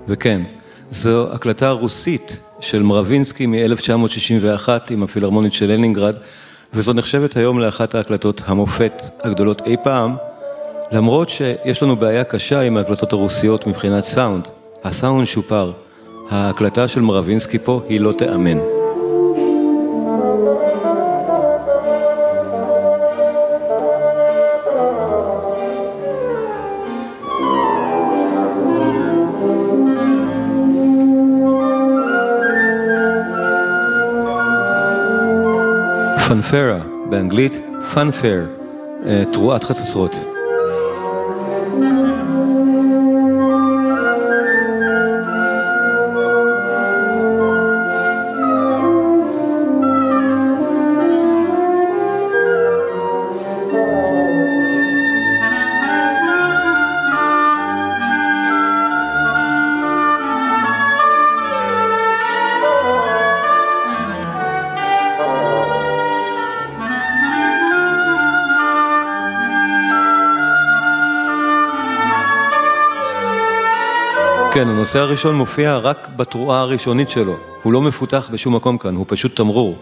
וכן, 0.08 0.42
זו 0.92 1.34
הקלטה 1.34 1.70
רוסית 1.70 2.40
של 2.60 2.84
מרווינסקי 2.84 3.46
מ-1961 3.46 4.70
עם 4.90 5.04
הפילהרמונית 5.04 5.54
של 5.54 5.72
לנינגרד, 5.72 6.16
וזו 6.74 6.94
נחשבת 6.94 7.38
היום 7.38 7.60
לאחת 7.60 7.96
ההקלטות 7.96 8.42
המופת 8.46 9.02
הגדולות 9.24 9.62
אי 9.68 9.76
פעם, 9.84 10.16
למרות 10.92 11.30
שיש 11.30 11.84
לנו 11.84 11.96
בעיה 11.96 12.24
קשה 12.24 12.62
עם 12.62 12.78
ההקלטות 12.78 13.14
הרוסיות 13.14 13.68
מבחינת 13.68 14.04
סאונד. 14.04 14.48
הסאונד 14.84 15.28
שופר. 15.28 15.72
ההקלטה 16.30 16.88
של 16.88 17.02
מרווינסקי 17.02 17.60
פה 17.60 17.82
היא 17.90 18.00
לא 18.00 18.12
תיאמן. 18.12 18.75
פנפרה, 36.28 36.80
באנגלית 37.10 37.54
פאנפר, 37.94 38.46
אה, 39.06 39.24
תרועת 39.34 39.64
חצוצרות. 39.64 40.35
כן, 74.66 74.70
הנושא 74.70 75.00
הראשון 75.00 75.36
מופיע 75.36 75.78
רק 75.78 76.08
בתרועה 76.16 76.60
הראשונית 76.60 77.10
שלו, 77.10 77.38
הוא 77.64 77.74
לא 77.74 77.82
מפותח 77.82 78.30
בשום 78.34 78.56
מקום 78.56 78.78
כאן, 78.78 78.96
הוא 78.96 79.06
פשוט 79.08 79.36
תמרור. 79.36 79.78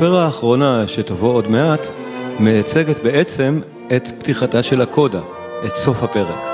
והפנפרה 0.00 0.24
האחרונה 0.24 0.84
שתבוא 0.86 1.34
עוד 1.34 1.48
מעט 1.48 1.86
מייצגת 2.38 3.02
בעצם 3.02 3.60
את 3.96 4.08
פתיחתה 4.18 4.62
של 4.62 4.80
הקודה, 4.80 5.20
את 5.66 5.74
סוף 5.74 6.02
הפרק. 6.02 6.49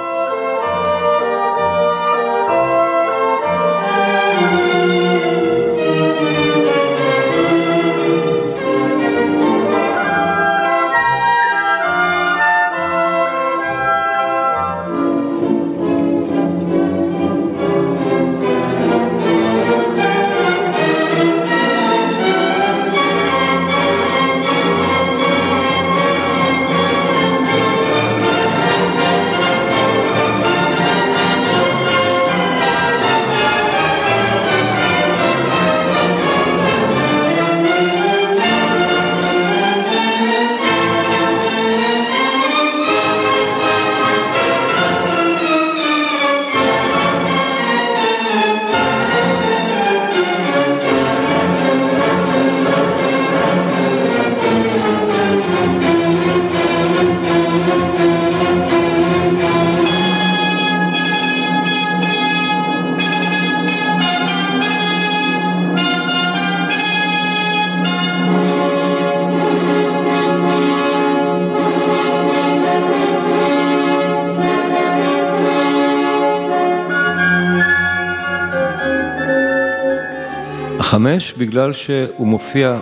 חמש 81.26 81.34
בגלל 81.34 81.72
שהוא 81.72 82.26
מופיע 82.26 82.78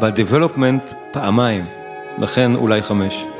ב-development 0.00 0.94
פעמיים, 1.12 1.64
לכן 2.18 2.54
אולי 2.54 2.82
חמש. 2.82 3.33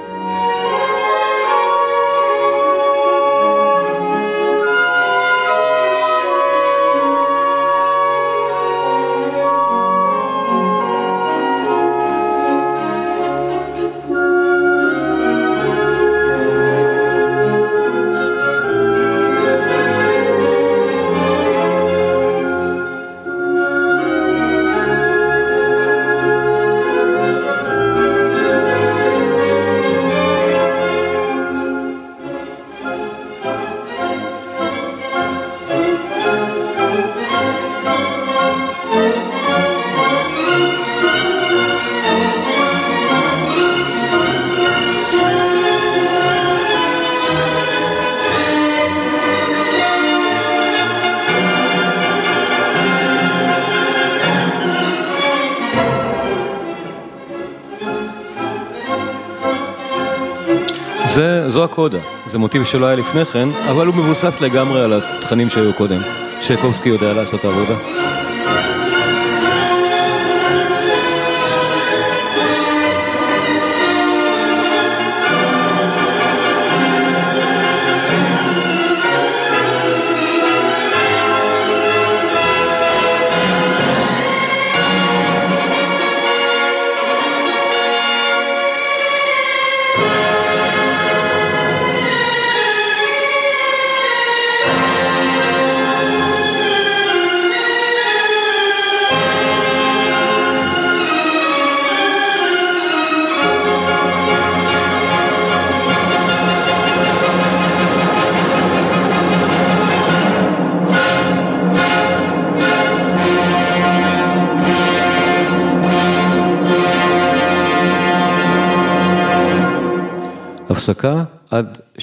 זו 61.54 61.64
הקודה, 61.64 61.98
זה 62.26 62.38
מוטיב 62.38 62.64
שלא 62.64 62.86
היה 62.86 62.96
לפני 62.96 63.24
כן, 63.24 63.48
אבל 63.70 63.86
הוא 63.86 63.94
מבוסס 63.94 64.40
לגמרי 64.40 64.80
על 64.80 64.92
התכנים 64.92 65.48
שהיו 65.48 65.74
קודם. 65.74 66.00
שייקובסקי 66.42 66.88
יודע 66.88 67.12
לעשות 67.12 67.40
את 67.40 67.44
העבודה. 67.44 67.74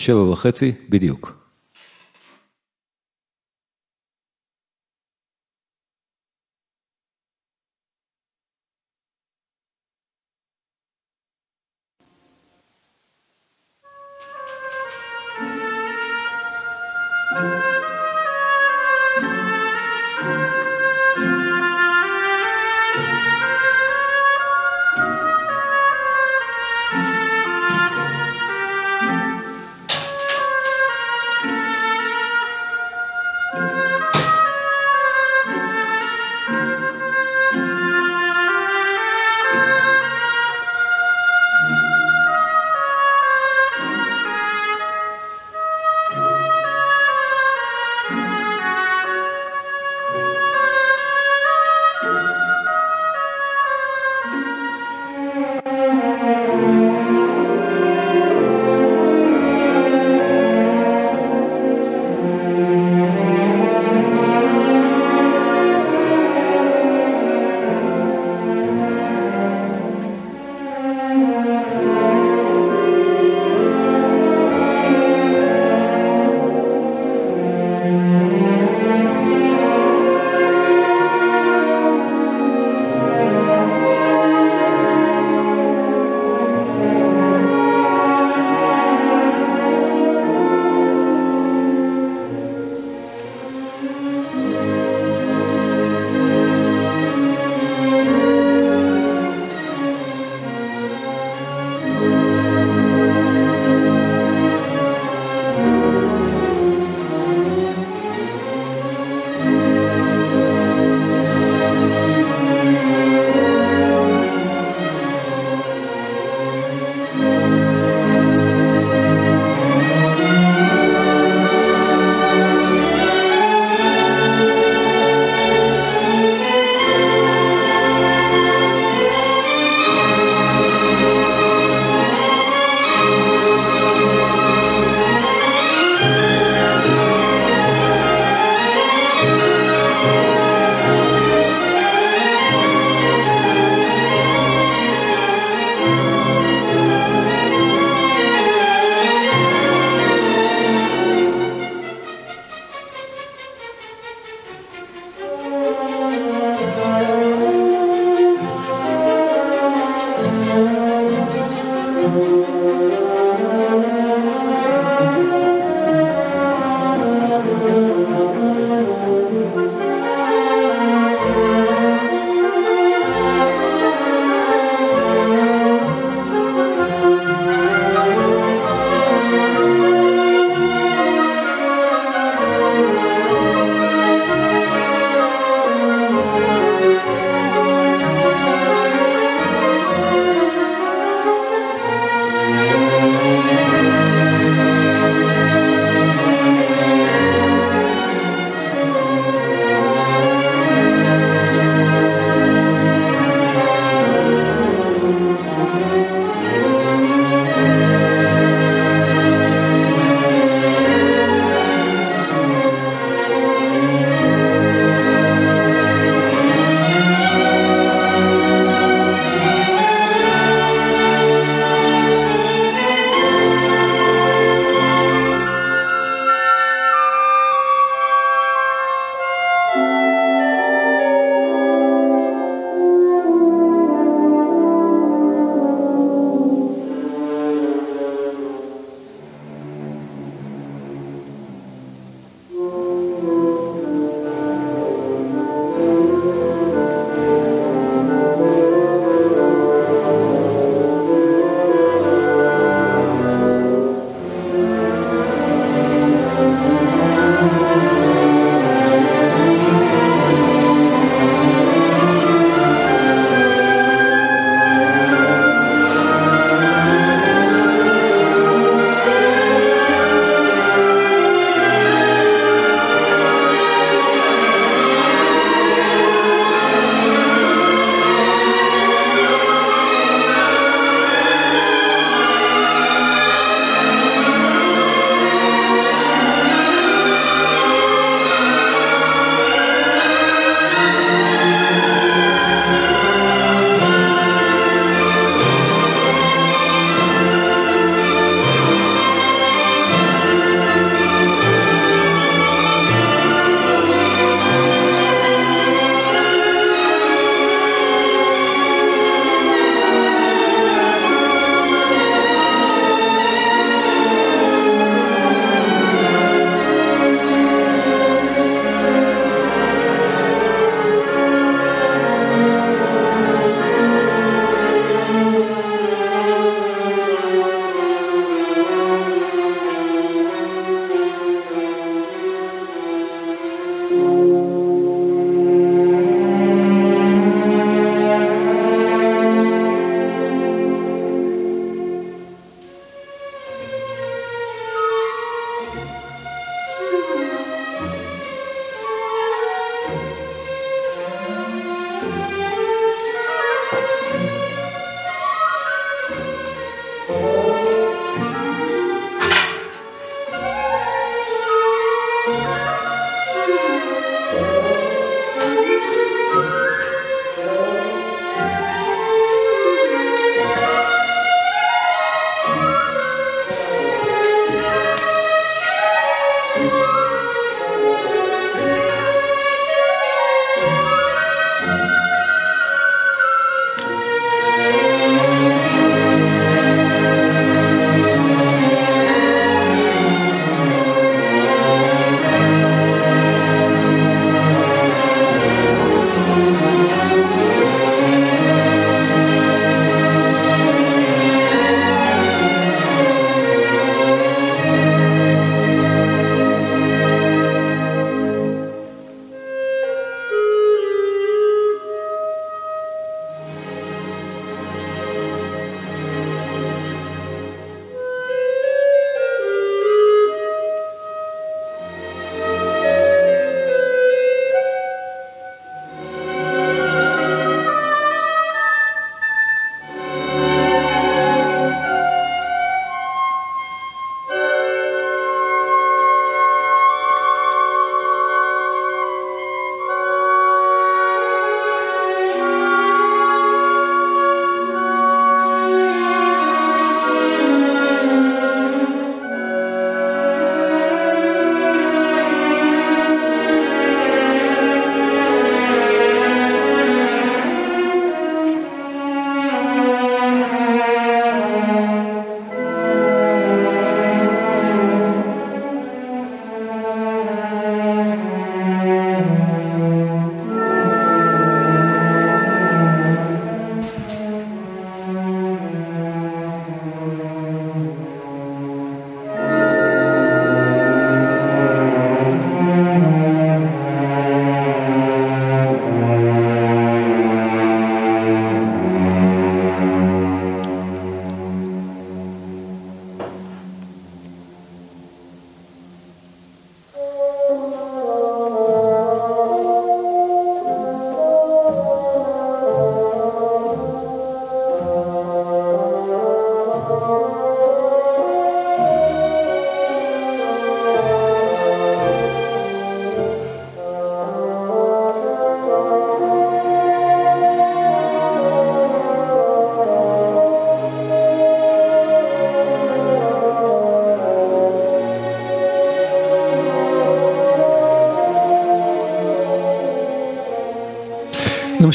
שבע 0.01 0.21
וחצי 0.21 0.71
בדיוק. 0.89 1.50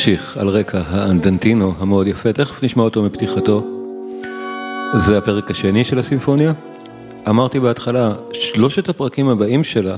נמשיך 0.08 0.36
על 0.36 0.48
רקע 0.48 0.82
האנדנטינו 0.86 1.74
המאוד 1.78 2.06
יפה, 2.06 2.32
תכף 2.32 2.62
נשמע 2.62 2.82
אותו 2.82 3.02
מפתיחתו. 3.02 3.66
זה 4.94 5.18
הפרק 5.18 5.50
השני 5.50 5.84
של 5.84 5.98
הסימפוניה. 5.98 6.52
אמרתי 7.28 7.60
בהתחלה, 7.60 8.14
שלושת 8.32 8.88
הפרקים 8.88 9.28
הבאים 9.28 9.64
שלה 9.64 9.96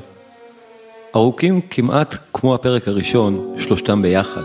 ארוכים 1.16 1.60
כמעט 1.70 2.14
כמו 2.32 2.54
הפרק 2.54 2.88
הראשון, 2.88 3.54
שלושתם 3.58 4.02
ביחד. 4.02 4.42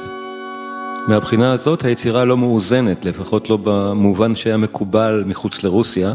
מהבחינה 1.07 1.51
הזאת 1.51 1.85
היצירה 1.85 2.25
לא 2.25 2.37
מאוזנת, 2.37 3.05
לפחות 3.05 3.49
לא 3.49 3.57
במובן 3.63 4.35
שהיה 4.35 4.57
מקובל 4.57 5.23
מחוץ 5.27 5.63
לרוסיה. 5.63 6.13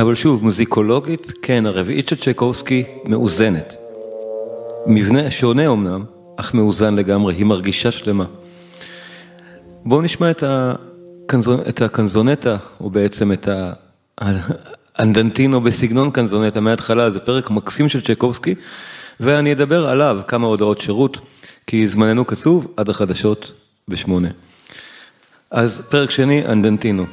אבל 0.00 0.14
שוב, 0.14 0.44
מוזיקולוגית, 0.44 1.32
כן, 1.42 1.66
הרביעית 1.66 2.08
של 2.08 2.16
צ'ייקובסקי 2.16 2.84
מאוזנת. 3.04 3.76
מבנה 4.86 5.30
שונה 5.30 5.68
אמנם, 5.68 6.04
אך 6.36 6.54
מאוזן 6.54 6.94
לגמרי, 6.94 7.34
היא 7.34 7.44
מרגישה 7.44 7.92
שלמה. 7.92 8.24
בואו 9.84 10.02
נשמע 10.02 10.30
את, 10.30 10.44
הקנזונ... 10.46 11.60
את 11.68 11.82
הקנזונטה, 11.82 12.56
או 12.80 12.90
בעצם 12.90 13.32
את 13.32 13.48
האנדנטינו 14.98 15.60
בסגנון 15.60 16.10
קנזונטה 16.10 16.60
מההתחלה, 16.60 17.10
זה 17.10 17.20
פרק 17.20 17.50
מקסים 17.50 17.88
של 17.88 18.00
צ'ייקובסקי, 18.00 18.54
ואני 19.20 19.52
אדבר 19.52 19.88
עליו 19.88 20.20
כמה 20.28 20.46
הודעות 20.46 20.80
שירות, 20.80 21.20
כי 21.66 21.88
זמננו 21.88 22.24
קצוב 22.24 22.74
עד 22.76 22.88
החדשות 22.88 23.52
בשמונה. 23.88 24.28
אז 25.50 25.82
פרק 25.88 26.10
שני, 26.10 26.46
אנדנטינו. 26.46 27.06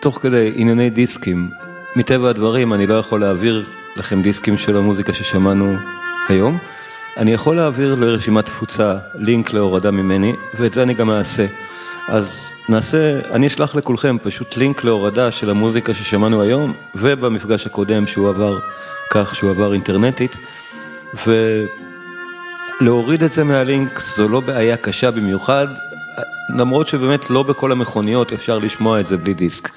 תוך 0.00 0.18
כדי 0.22 0.52
ענייני 0.56 0.90
דיסקים, 0.90 1.48
מטבע 1.96 2.30
הדברים 2.30 2.72
אני 2.72 2.86
לא 2.86 2.94
יכול 2.94 3.20
להעביר 3.20 3.64
לכם 3.96 4.22
דיסקים 4.22 4.58
של 4.58 4.76
המוזיקה 4.76 5.14
ששמענו 5.14 5.76
היום. 6.28 6.58
אני 7.18 7.32
יכול 7.32 7.56
להעביר 7.56 7.94
לרשימת 7.94 8.46
תפוצה 8.46 8.96
לינק 9.14 9.52
להורדה 9.52 9.90
ממני, 9.90 10.34
ואת 10.54 10.72
זה 10.72 10.82
אני 10.82 10.94
גם 10.94 11.10
אעשה. 11.10 11.46
אז 12.08 12.52
נעשה, 12.68 13.20
אני 13.30 13.46
אשלח 13.46 13.74
לכולכם 13.74 14.16
פשוט 14.22 14.56
לינק 14.56 14.84
להורדה 14.84 15.30
של 15.30 15.50
המוזיקה 15.50 15.94
ששמענו 15.94 16.42
היום, 16.42 16.72
ובמפגש 16.94 17.66
הקודם 17.66 18.06
שהוא 18.06 18.28
עבר 18.28 18.58
כך 19.10 19.34
שהוא 19.34 19.50
עבר 19.50 19.72
אינטרנטית, 19.72 20.36
ולהוריד 22.80 23.22
את 23.22 23.32
זה 23.32 23.44
מהלינק 23.44 24.02
זו 24.16 24.28
לא 24.28 24.40
בעיה 24.40 24.76
קשה 24.76 25.10
במיוחד, 25.10 25.66
למרות 26.56 26.86
שבאמת 26.86 27.30
לא 27.30 27.42
בכל 27.42 27.72
המכוניות 27.72 28.32
אפשר 28.32 28.58
לשמוע 28.58 29.00
את 29.00 29.06
זה 29.06 29.16
בלי 29.16 29.34
דיסק. 29.34 29.68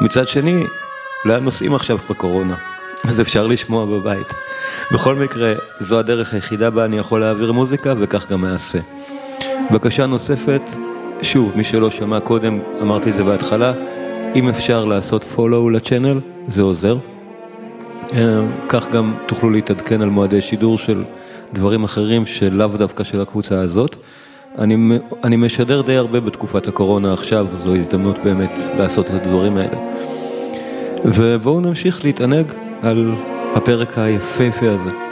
מצד 0.00 0.28
שני, 0.28 0.66
לאן 1.24 1.44
נוסעים 1.44 1.74
עכשיו 1.74 1.98
בקורונה? 2.10 2.54
אז 3.04 3.20
אפשר 3.20 3.46
לשמוע 3.46 3.84
בבית. 3.84 4.47
בכל 4.92 5.14
מקרה, 5.14 5.52
זו 5.80 5.98
הדרך 5.98 6.34
היחידה 6.34 6.70
בה 6.70 6.84
אני 6.84 6.98
יכול 6.98 7.20
להעביר 7.20 7.52
מוזיקה, 7.52 7.94
וכך 7.98 8.30
גם 8.30 8.44
אעשה. 8.44 8.78
בקשה 9.70 10.06
נוספת, 10.06 10.62
שוב, 11.22 11.52
מי 11.56 11.64
שלא 11.64 11.90
שמע 11.90 12.20
קודם, 12.20 12.58
אמרתי 12.82 13.10
את 13.10 13.14
זה 13.14 13.24
בהתחלה, 13.24 13.72
אם 14.34 14.48
אפשר 14.48 14.84
לעשות 14.84 15.24
follow 15.36 15.70
לצ'אנל, 15.72 16.20
זה 16.46 16.62
עוזר. 16.62 16.96
אה, 18.12 18.40
כך 18.68 18.90
גם 18.90 19.14
תוכלו 19.26 19.50
להתעדכן 19.50 20.02
על 20.02 20.08
מועדי 20.08 20.40
שידור 20.40 20.78
של 20.78 21.04
דברים 21.52 21.84
אחרים 21.84 22.26
שלאו 22.26 22.68
דווקא 22.68 23.04
של 23.04 23.20
הקבוצה 23.20 23.60
הזאת. 23.60 23.96
אני, 24.58 24.98
אני 25.24 25.36
משדר 25.36 25.82
די 25.82 25.96
הרבה 25.96 26.20
בתקופת 26.20 26.68
הקורונה 26.68 27.12
עכשיו, 27.12 27.46
זו 27.64 27.74
הזדמנות 27.74 28.16
באמת 28.24 28.58
לעשות 28.78 29.06
את 29.06 29.14
הדברים 29.14 29.56
האלה. 29.56 29.76
ובואו 31.04 31.60
נמשיך 31.60 32.04
להתענג 32.04 32.52
על 32.82 33.14
הפרק 33.58 33.98
היפהפה 33.98 34.66
הזה. 34.70 35.07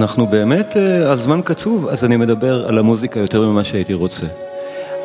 אנחנו 0.00 0.26
באמת, 0.26 0.76
הזמן 1.06 1.40
קצוב, 1.44 1.88
אז 1.88 2.04
אני 2.04 2.16
מדבר 2.16 2.68
על 2.68 2.78
המוזיקה 2.78 3.20
יותר 3.20 3.42
ממה 3.42 3.64
שהייתי 3.64 3.94
רוצה. 3.94 4.26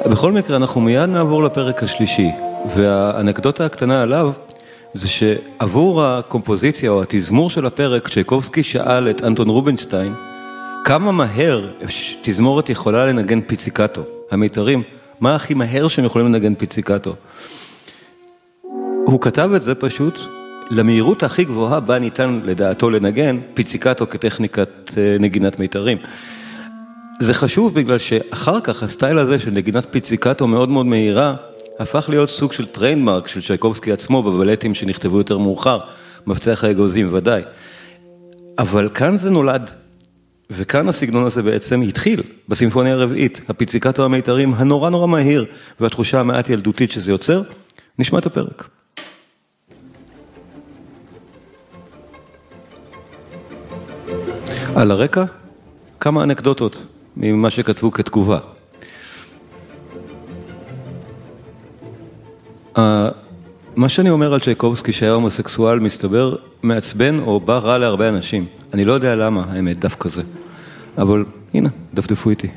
בכל 0.05 0.31
מקרה, 0.31 0.55
אנחנו 0.55 0.81
מיד 0.81 1.09
נעבור 1.09 1.43
לפרק 1.43 1.83
השלישי, 1.83 2.29
והאנקדוטה 2.75 3.65
הקטנה 3.65 4.01
עליו, 4.01 4.31
זה 4.93 5.07
שעבור 5.07 6.03
הקומפוזיציה 6.03 6.89
או 6.91 7.01
התזמור 7.01 7.49
של 7.49 7.65
הפרק, 7.65 8.07
צ'ייקובסקי 8.07 8.63
שאל 8.63 9.09
את 9.09 9.23
אנטון 9.23 9.49
רובינשטיין, 9.49 10.13
כמה 10.83 11.11
מהר 11.11 11.71
תזמורת 12.21 12.69
יכולה 12.69 13.05
לנגן 13.05 13.41
פיציקטו, 13.41 14.01
המיתרים, 14.31 14.83
מה 15.19 15.35
הכי 15.35 15.53
מהר 15.53 15.87
שהם 15.87 16.05
יכולים 16.05 16.27
לנגן 16.27 16.55
פיציקטו. 16.55 17.15
הוא 19.05 19.21
כתב 19.21 19.49
את 19.55 19.61
זה 19.61 19.75
פשוט 19.75 20.19
למהירות 20.71 21.23
הכי 21.23 21.43
גבוהה 21.43 21.79
בה 21.79 21.99
ניתן 21.99 22.39
לדעתו 22.43 22.89
לנגן 22.89 23.39
פיציקטו 23.53 24.09
כטכניקת 24.09 24.91
נגינת 25.19 25.59
מיתרים. 25.59 25.97
זה 27.19 27.33
חשוב 27.33 27.73
בגלל 27.73 27.97
שאחר 27.97 28.61
כך 28.61 28.83
הסטייל 28.83 29.17
הזה 29.17 29.39
של 29.39 29.51
נגינת 29.51 29.87
פיציקטו 29.91 30.47
מאוד 30.47 30.69
מאוד 30.69 30.85
מהירה, 30.85 31.35
הפך 31.79 32.05
להיות 32.09 32.29
סוג 32.29 32.53
של 32.53 32.65
trademark 32.65 33.27
של 33.27 33.41
צ'ייקובסקי 33.41 33.91
עצמו 33.91 34.23
בבלטים 34.23 34.73
שנכתבו 34.73 35.17
יותר 35.17 35.37
מאוחר, 35.37 35.79
מפצח 36.27 36.53
האגוזים 36.61 37.09
ודאי. 37.13 37.41
אבל 38.59 38.89
כאן 38.93 39.17
זה 39.17 39.29
נולד, 39.29 39.69
וכאן 40.49 40.89
הסגנון 40.89 41.25
הזה 41.25 41.43
בעצם 41.43 41.81
התחיל 41.81 42.23
בסימפוניה 42.49 42.93
הרביעית, 42.93 43.41
הפיציקטו 43.49 44.05
המיתרים 44.05 44.53
הנורא 44.53 44.89
נורא 44.89 45.07
מהיר, 45.07 45.45
והתחושה 45.79 46.19
המעט 46.19 46.49
ילדותית 46.49 46.91
שזה 46.91 47.11
יוצר, 47.11 47.41
נשמע 47.99 48.19
את 48.19 48.25
הפרק. 48.25 48.67
על 54.75 54.91
הרקע, 54.91 55.23
כמה 55.99 56.23
אנקדוטות 56.23 56.85
ממה 57.17 57.49
שכתבו 57.49 57.91
כתגובה. 57.91 58.39
מה 63.75 63.89
שאני 63.89 64.09
אומר 64.09 64.33
על 64.33 64.39
צ'ייקובסקי 64.39 64.91
שהיה 64.91 65.11
הומוסקסואל 65.11 65.79
מסתבר 65.79 66.35
מעצבן 66.63 67.19
או 67.19 67.39
בא 67.39 67.57
רע 67.57 67.77
להרבה 67.77 68.09
אנשים. 68.09 68.45
אני 68.73 68.85
לא 68.85 68.93
יודע 68.93 69.15
למה 69.15 69.43
האמת 69.49 69.77
דווקא 69.77 70.09
זה, 70.09 70.21
אבל 70.97 71.25
הנה, 71.53 71.69
דפדפו 71.93 72.29
איתי. 72.29 72.47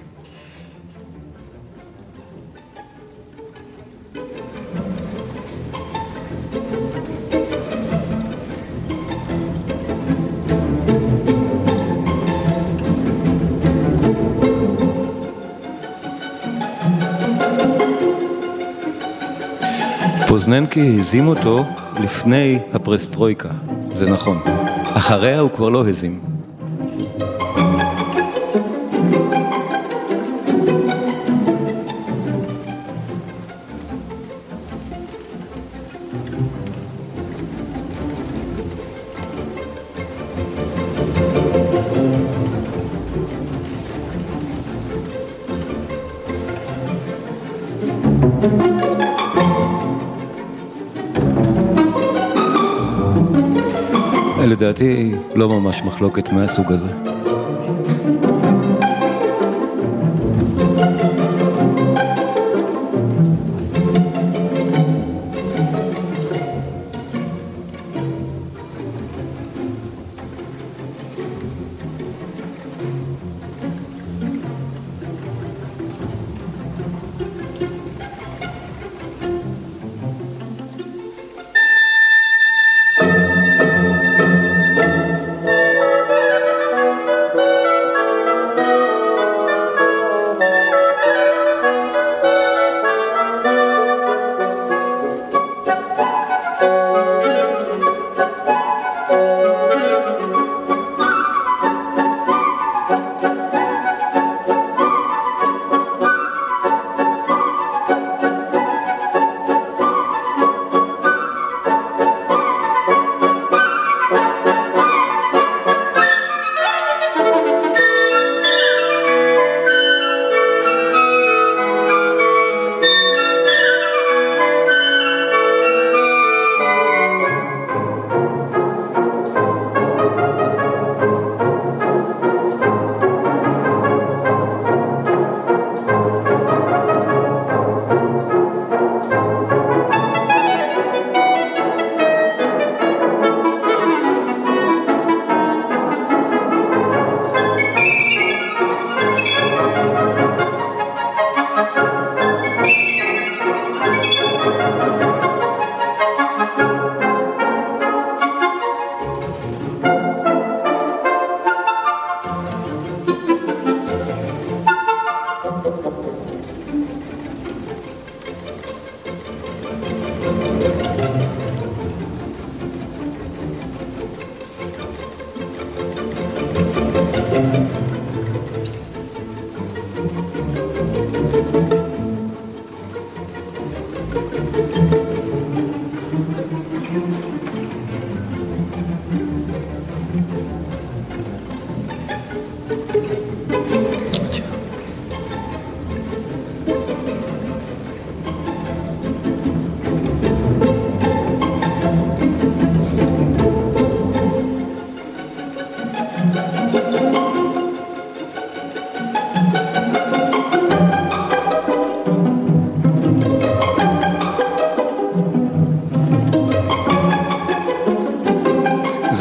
פוזננקי 20.49 20.97
הזים 21.01 21.29
אותו 21.29 21.65
לפני 22.03 22.59
הפרסטרויקה, 22.73 23.49
זה 23.93 24.11
נכון. 24.11 24.39
אחריה 24.95 25.41
הוא 25.41 25.51
כבר 25.51 25.69
לא 25.69 25.89
הזים. 25.89 26.21
לדעתי 54.47 55.15
לא 55.35 55.49
ממש 55.49 55.83
מחלוקת 55.83 56.33
מהסוג 56.33 56.73
הזה. 56.73 56.89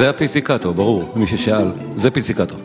הפיציקטו, 0.10 0.74
ברור, 0.74 1.14
מי 1.16 1.28
ששאל, 1.28 1.68
זה 1.95 2.12
פיציקטו. 2.12 2.55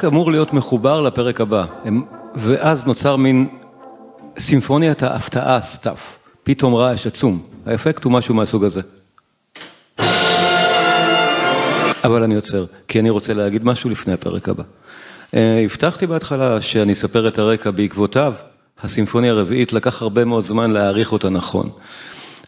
הפרק 0.00 0.12
אמור 0.12 0.32
להיות 0.32 0.52
מחובר 0.52 1.00
לפרק 1.00 1.40
הבא, 1.40 1.64
ואז 2.34 2.86
נוצר 2.86 3.16
מין 3.16 3.48
סימפוניית 4.38 5.02
ההפתעה 5.02 5.60
stuff, 5.60 6.18
פתאום 6.42 6.74
רעש 6.74 7.06
עצום, 7.06 7.42
האפקט 7.66 8.04
הוא 8.04 8.12
משהו 8.12 8.34
מהסוג 8.34 8.64
הזה. 8.64 8.80
אבל 12.04 12.22
אני 12.22 12.34
עוצר, 12.34 12.64
כי 12.88 13.00
אני 13.00 13.10
רוצה 13.10 13.34
להגיד 13.34 13.64
משהו 13.64 13.90
לפני 13.90 14.12
הפרק 14.12 14.48
הבא. 14.48 14.62
אה, 15.34 15.62
הבטחתי 15.64 16.06
בהתחלה 16.06 16.60
שאני 16.60 16.92
אספר 16.92 17.28
את 17.28 17.38
הרקע 17.38 17.70
בעקבותיו, 17.70 18.34
הסימפוניה 18.82 19.32
הרביעית 19.32 19.72
לקח 19.72 20.02
הרבה 20.02 20.24
מאוד 20.24 20.44
זמן 20.44 20.70
להעריך 20.70 21.12
אותה 21.12 21.28
נכון. 21.28 21.68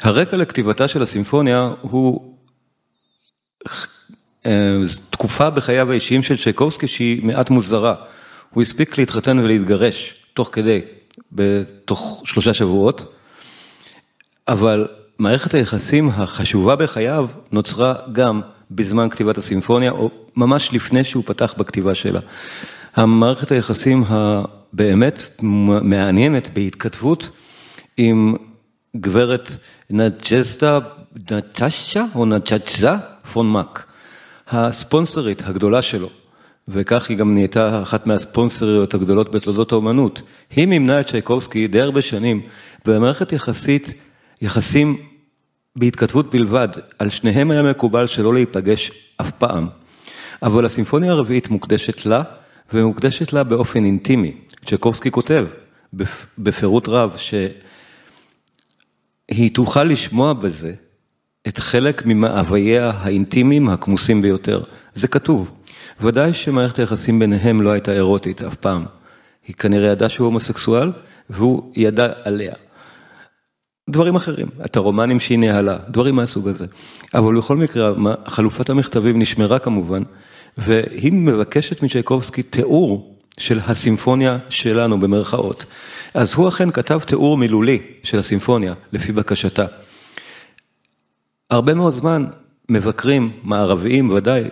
הרקע 0.00 0.36
לכתיבתה 0.36 0.88
של 0.88 1.02
הסימפוניה 1.02 1.70
הוא 1.80 2.22
תקופה 5.10 5.51
בחייו 5.51 5.90
האישיים 5.90 6.23
של 6.23 6.36
צ'ייקובסקי 6.36 6.86
שהיא 6.86 7.24
מעט 7.24 7.51
מוזרה. 7.51 7.94
הוא 8.51 8.62
הספיק 8.62 8.98
להתחתן 8.98 9.39
ולהתגרש 9.39 10.14
תוך 10.35 10.48
כדי, 10.52 10.81
בתוך 11.32 12.23
שלושה 12.27 12.55
שבועות, 12.55 13.14
אבל 14.48 14.89
מערכת 15.19 15.55
היחסים 15.55 16.09
החשובה 16.09 16.77
בחייו 16.77 17.27
נוצרה 17.52 17.94
גם 18.12 18.40
בזמן 18.70 19.09
כתיבת 19.09 19.39
הסימפוניה, 19.39 19.90
או 19.90 20.10
ממש 20.36 20.73
לפני 20.73 21.05
שהוא 21.05 21.24
פתח 21.27 21.55
בכתיבה 21.59 21.94
שלה. 21.94 22.20
המערכת 22.97 23.52
היחסים 23.52 24.05
הבאמת 24.09 25.23
מעניינת 25.82 26.55
בהתכתבות 26.55 27.31
עם 27.97 28.35
גברת 28.97 29.56
נג'זדה, 29.90 30.78
נטשה 31.31 32.05
או 32.14 32.27
נג'זדה 32.27 32.98
פון 33.32 33.52
מאק. 33.52 33.91
הספונסרית 34.52 35.42
הגדולה 35.44 35.82
שלו, 35.82 36.08
וכך 36.68 37.10
היא 37.10 37.18
גם 37.18 37.34
נהייתה 37.34 37.82
אחת 37.82 38.06
מהספונסריות 38.06 38.94
הגדולות 38.94 39.30
בתולדות 39.30 39.72
האומנות, 39.72 40.22
היא 40.50 40.66
מימנה 40.66 41.00
את 41.00 41.08
צ'ייקובסקי 41.08 41.66
די 41.66 41.80
הרבה 41.80 42.02
שנים, 42.02 42.42
במערכת 42.86 43.32
יחסית, 43.32 43.94
יחסים 44.42 44.96
בהתכתבות 45.76 46.30
בלבד, 46.30 46.68
על 46.98 47.08
שניהם 47.08 47.50
היה 47.50 47.62
מקובל 47.62 48.06
שלא 48.06 48.34
להיפגש 48.34 48.90
אף 49.20 49.30
פעם. 49.30 49.68
אבל 50.42 50.66
הסימפוניה 50.66 51.12
הרביעית 51.12 51.48
מוקדשת 51.48 52.06
לה, 52.06 52.22
ומוקדשת 52.72 53.32
לה 53.32 53.44
באופן 53.44 53.84
אינטימי. 53.84 54.32
צ'ייקובסקי 54.66 55.10
כותב 55.10 55.46
בפירוט 56.38 56.88
רב 56.88 57.16
שהיא 57.16 57.50
תוכל 59.54 59.84
לשמוע 59.84 60.32
בזה 60.32 60.74
את 61.48 61.59
חלק 61.59 62.02
ממאווייה 62.06 62.90
האינטימיים 62.90 63.69
הכמוסים 63.69 64.23
ביותר. 64.23 64.62
זה 64.94 65.09
כתוב. 65.09 65.51
ודאי 66.01 66.35
שמערכת 66.35 66.78
היחסים 66.78 67.19
ביניהם 67.19 67.60
לא 67.60 67.70
הייתה 67.70 67.93
אירוטית 67.93 68.43
אף 68.43 68.55
פעם. 68.55 68.85
היא 69.48 69.56
כנראה 69.56 69.90
ידעה 69.90 70.09
שהוא 70.09 70.24
הומוסקסואל, 70.24 70.93
והוא 71.31 71.73
ידע 71.77 72.12
עליה. 72.24 72.55
דברים 73.90 74.16
אחרים, 74.16 74.47
את 74.64 74.77
הרומנים 74.77 75.20
שהיא 75.20 75.39
ניהלה, 75.39 75.77
דברים 75.89 76.16
מהסוג 76.16 76.48
הזה. 76.48 76.66
אבל 77.14 77.36
בכל 77.39 77.56
מקרה, 77.56 77.93
חלופת 78.27 78.70
המכתבים 78.70 79.19
נשמרה 79.19 79.59
כמובן, 79.59 80.02
והיא 80.59 81.12
מבקשת 81.12 81.82
מצ'ייקובסקי 81.82 82.43
תיאור 82.43 83.16
של 83.39 83.59
הסימפוניה 83.66 84.39
שלנו 84.48 85.01
במרכאות. 85.01 85.64
אז 86.14 86.35
הוא 86.35 86.48
אכן 86.48 86.70
כתב 86.70 86.98
תיאור 86.98 87.36
מילולי 87.36 87.78
של 88.02 88.19
הסימפוניה, 88.19 88.74
לפי 88.93 89.12
בקשתה. 89.12 89.66
הרבה 91.52 91.74
מאוד 91.74 91.92
זמן 91.92 92.24
מבקרים 92.68 93.30
מערביים 93.42 94.10
ודאי 94.10 94.44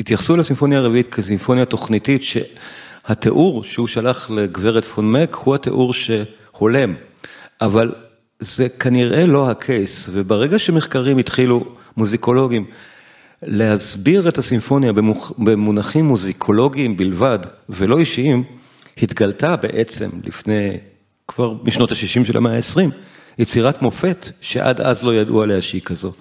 התייחסו 0.00 0.36
לסימפוניה 0.36 0.78
הרביעית 0.78 1.14
כסימפוניה 1.14 1.64
תוכניתית 1.64 2.22
שהתיאור 2.22 3.64
שהוא 3.64 3.88
שלח 3.88 4.30
לגברת 4.30 4.84
פון 4.84 5.12
מק 5.12 5.34
הוא 5.34 5.54
התיאור 5.54 5.92
שהולם, 5.92 6.94
אבל 7.60 7.92
זה 8.40 8.68
כנראה 8.68 9.26
לא 9.26 9.50
הקייס 9.50 10.08
וברגע 10.12 10.58
שמחקרים 10.58 11.18
התחילו 11.18 11.64
מוזיקולוגים 11.96 12.64
להסביר 13.42 14.28
את 14.28 14.38
הסימפוניה 14.38 14.92
במונחים 15.38 16.04
מוזיקולוגיים 16.04 16.96
בלבד 16.96 17.38
ולא 17.68 17.98
אישיים, 17.98 18.44
התגלתה 19.02 19.56
בעצם 19.56 20.08
לפני 20.24 20.76
כבר 21.28 21.54
משנות 21.64 21.92
ה-60 21.92 22.26
של 22.26 22.36
המאה 22.36 22.56
ה-20 22.56 22.90
יצירת 23.38 23.82
מופת 23.82 24.28
שעד 24.40 24.80
אז 24.80 25.02
לא 25.02 25.14
ידעו 25.14 25.42
עליה 25.42 25.62
שהיא 25.62 25.82
כזו. 25.82 26.12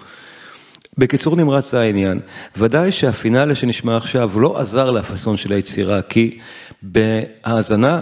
בקיצור 1.00 1.36
נמרץ 1.36 1.74
העניין. 1.74 2.20
ודאי 2.58 2.92
שהפינאלה 2.92 3.56
שנשמע 3.56 3.98
עכשיו 3.98 4.40
לא 4.40 4.60
עזר 4.60 4.92
לפאסון 4.92 5.38
של 5.38 5.54
היצירה, 5.54 6.02
כי 6.02 6.40
בהאזנה 6.84 8.02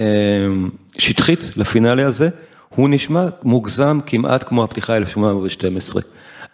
אה, 0.00 0.04
שטחית 0.98 1.56
לפינאלה 1.56 2.06
הזה, 2.06 2.28
הוא 2.68 2.88
נשמע 2.88 3.24
מוגזם 3.42 3.98
כמעט 4.06 4.48
כמו 4.48 4.64
הפתיחה 4.64 4.96
1812, 4.96 6.02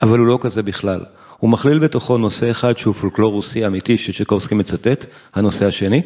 אבל 0.02 0.18
הוא 0.18 0.26
לא 0.26 0.38
כזה 0.40 0.62
בכלל. 0.62 1.00
הוא 1.38 1.50
מכליל 1.50 1.78
בתוכו 1.78 2.18
נושא 2.18 2.50
אחד 2.50 2.78
שהוא 2.78 2.94
פולקלור 2.94 3.32
רוסי 3.32 3.66
אמיתי 3.66 3.98
שצ'קובסקי 3.98 4.54
מצטט, 4.54 5.06
הנושא 5.34 5.66
השני, 5.66 6.02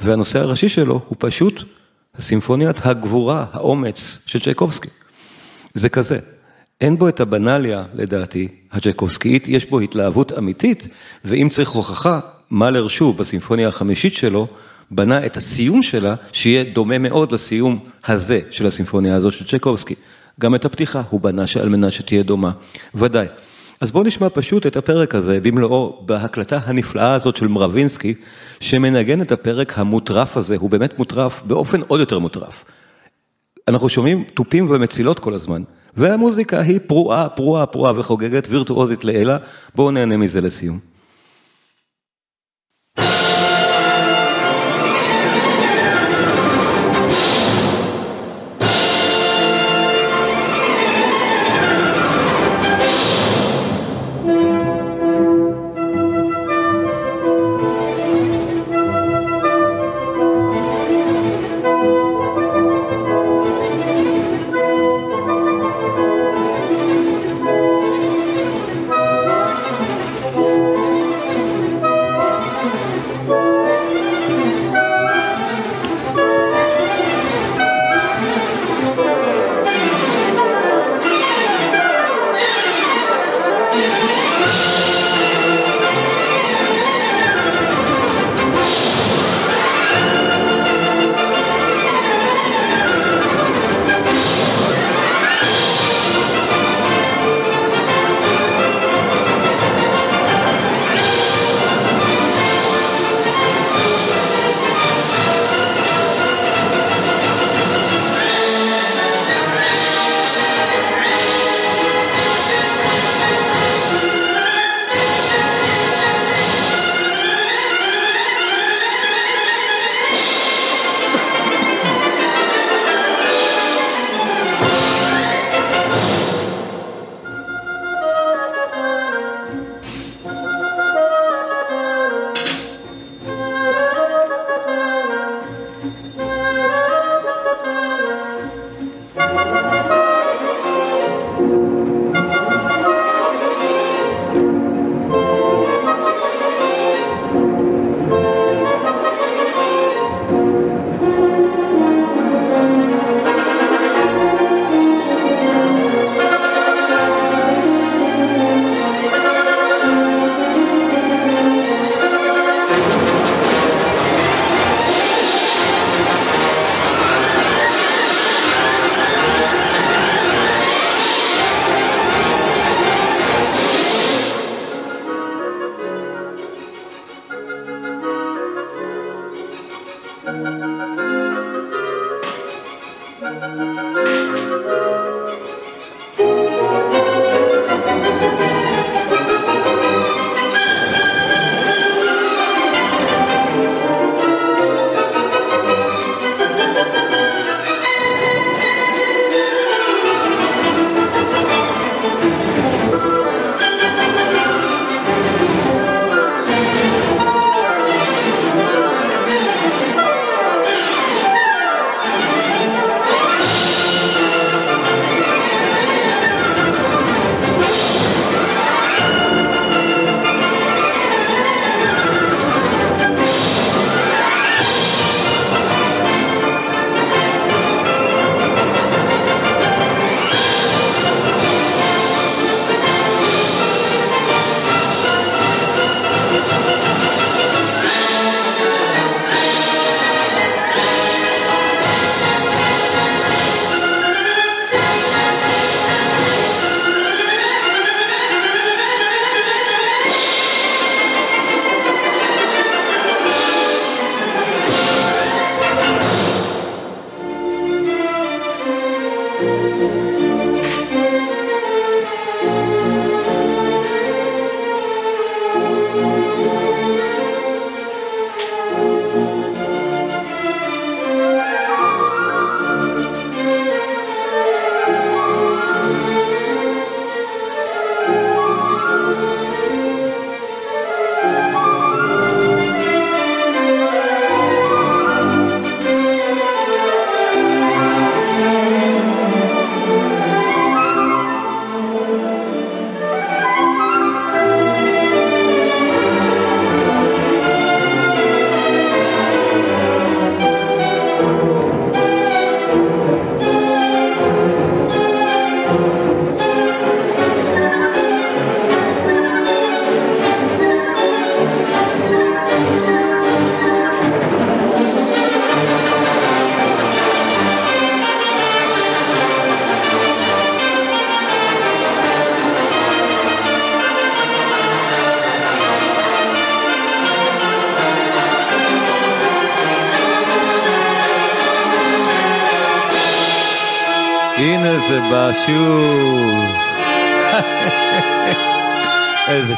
והנושא 0.00 0.38
הראשי 0.38 0.68
שלו 0.68 1.00
הוא 1.08 1.16
פשוט 1.18 1.62
הסימפוניית 2.14 2.86
הגבורה, 2.86 3.44
האומץ 3.52 4.18
של 4.26 4.40
צ'ייקובסקי. 4.40 4.88
זה 5.74 5.88
כזה. 5.88 6.18
אין 6.80 6.98
בו 6.98 7.08
את 7.08 7.20
הבנאליה, 7.20 7.84
לדעתי, 7.94 8.48
הצ'ייקובסקית, 8.72 9.48
יש 9.48 9.66
בו 9.70 9.80
התלהבות 9.80 10.38
אמיתית, 10.38 10.88
ואם 11.24 11.48
צריך 11.50 11.70
הוכחה, 11.70 12.20
מאלר 12.50 12.88
שוב, 12.88 13.18
בסימפוניה 13.18 13.68
החמישית 13.68 14.12
שלו, 14.12 14.46
בנה 14.90 15.26
את 15.26 15.36
הסיום 15.36 15.82
שלה, 15.82 16.14
שיהיה 16.32 16.64
דומה 16.64 16.98
מאוד 16.98 17.32
לסיום 17.32 17.78
הזה 18.06 18.40
של 18.50 18.66
הסימפוניה 18.66 19.16
הזו 19.16 19.30
של 19.30 19.44
צ'ייקובסקי. 19.44 19.94
גם 20.40 20.54
את 20.54 20.64
הפתיחה 20.64 21.02
הוא 21.10 21.20
בנה 21.20 21.44
על 21.60 21.68
מנת 21.68 21.92
שתהיה 21.92 22.22
דומה, 22.22 22.50
ודאי. 22.94 23.26
אז 23.80 23.92
בואו 23.92 24.04
נשמע 24.04 24.28
פשוט 24.28 24.66
את 24.66 24.76
הפרק 24.76 25.14
הזה 25.14 25.40
במלואו 25.40 26.02
בהקלטה 26.06 26.58
הנפלאה 26.64 27.14
הזאת 27.14 27.36
של 27.36 27.48
מרווינסקי, 27.48 28.14
שמנגן 28.60 29.22
את 29.22 29.32
הפרק 29.32 29.78
המוטרף 29.78 30.36
הזה, 30.36 30.56
הוא 30.56 30.70
באמת 30.70 30.98
מוטרף 30.98 31.42
באופן 31.42 31.80
עוד 31.80 32.00
יותר 32.00 32.18
מוטרף. 32.18 32.64
אנחנו 33.68 33.88
שומעים 33.88 34.24
תופים 34.34 34.70
ומצילות 34.70 35.18
כל 35.18 35.34
הזמן. 35.34 35.62
והמוזיקה 35.98 36.60
היא 36.60 36.80
פרועה, 36.86 37.28
פרועה, 37.28 37.66
פרועה 37.66 37.92
וחוגגת, 37.96 38.46
וירטואוזית 38.50 39.04
לעילה, 39.04 39.36
בואו 39.74 39.90
נהנה 39.90 40.16
מזה 40.16 40.40
לסיום. 40.40 40.87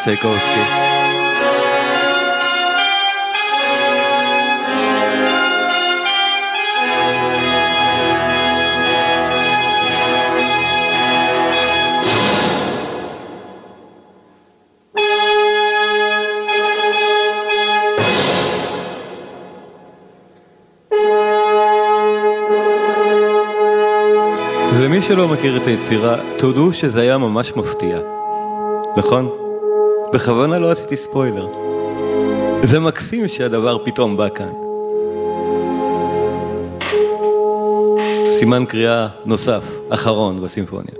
איזה 0.09 0.17
שייקובסקי. 0.17 0.61
ומי 24.75 25.03
שלא 25.03 25.29
מכיר 25.29 25.57
את 25.57 25.67
היצירה, 25.67 26.17
תודו 26.39 26.73
שזה 26.73 27.01
היה 27.01 27.19
ממש 27.19 27.53
מפתיע. 27.57 27.99
נכון? 28.97 29.40
בכוונה 30.15 30.59
לא 30.59 30.71
עשיתי 30.71 30.97
ספוילר. 30.97 31.47
זה 32.63 32.81
מקסים 32.81 33.29
שהדבר 33.29 33.85
פתאום 33.85 34.17
בא 34.17 34.29
כאן. 34.29 34.53
סימן 38.27 38.65
קריאה 38.65 39.09
נוסף, 39.25 39.63
אחרון 39.91 40.43
בסימפוניה. 40.43 40.95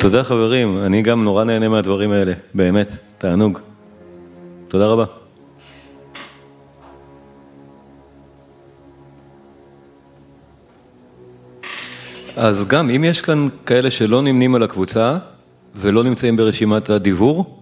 תודה 0.00 0.24
חברים, 0.24 0.78
אני 0.86 1.02
גם 1.02 1.24
נורא 1.24 1.44
נהנה 1.44 1.68
מהדברים 1.68 2.12
האלה, 2.12 2.32
באמת, 2.54 2.88
תענוג. 3.18 3.58
תודה 4.68 4.86
רבה. 4.86 5.21
אז 12.42 12.64
גם, 12.64 12.90
אם 12.90 13.04
יש 13.04 13.20
כאן 13.20 13.48
כאלה 13.66 13.90
שלא 13.90 14.22
נמנים 14.22 14.54
על 14.54 14.62
הקבוצה 14.62 15.16
ולא 15.76 16.04
נמצאים 16.04 16.36
ברשימת 16.36 16.90
הדיבור, 16.90 17.58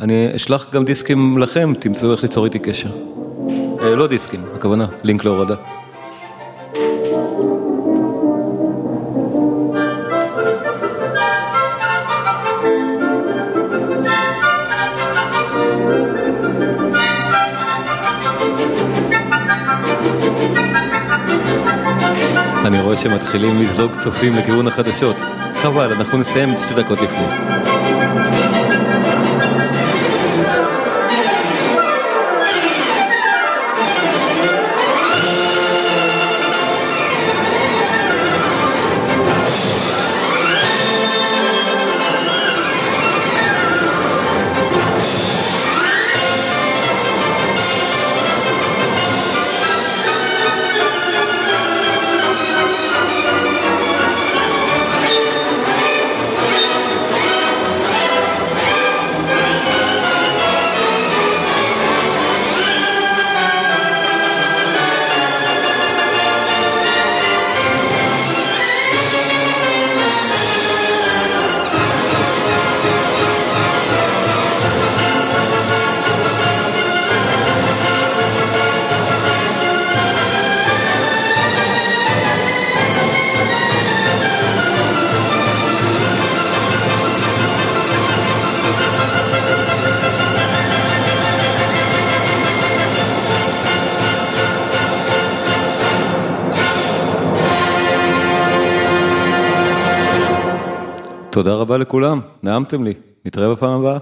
אני 0.00 0.28
אשלח 0.36 0.66
גם 0.72 0.84
דיסקים 0.84 1.38
לכם, 1.38 1.72
תמצאו 1.80 2.12
איך 2.12 2.22
ליצור 2.22 2.44
איתי 2.44 2.58
קשר. 2.58 2.90
אה, 3.80 3.94
לא 3.94 4.06
דיסקים, 4.06 4.40
הכוונה, 4.54 4.86
לינק 5.04 5.24
להורדה. 5.24 5.54
שמתחילים 23.02 23.60
לזלוג 23.60 23.92
צופים 24.04 24.32
לכיוון 24.36 24.66
החדשות. 24.66 25.16
חבל, 25.62 25.92
אנחנו 25.92 26.18
נסיים 26.18 26.48
שתי 26.58 26.74
דקות 26.74 26.98
לפני. 27.00 28.71
תודה 101.42 101.54
רבה 101.54 101.76
לכולם, 101.76 102.20
נעמתם 102.42 102.84
לי, 102.84 102.94
נתראה 103.24 103.54
בפעם 103.54 103.80
הבאה. 103.80 103.98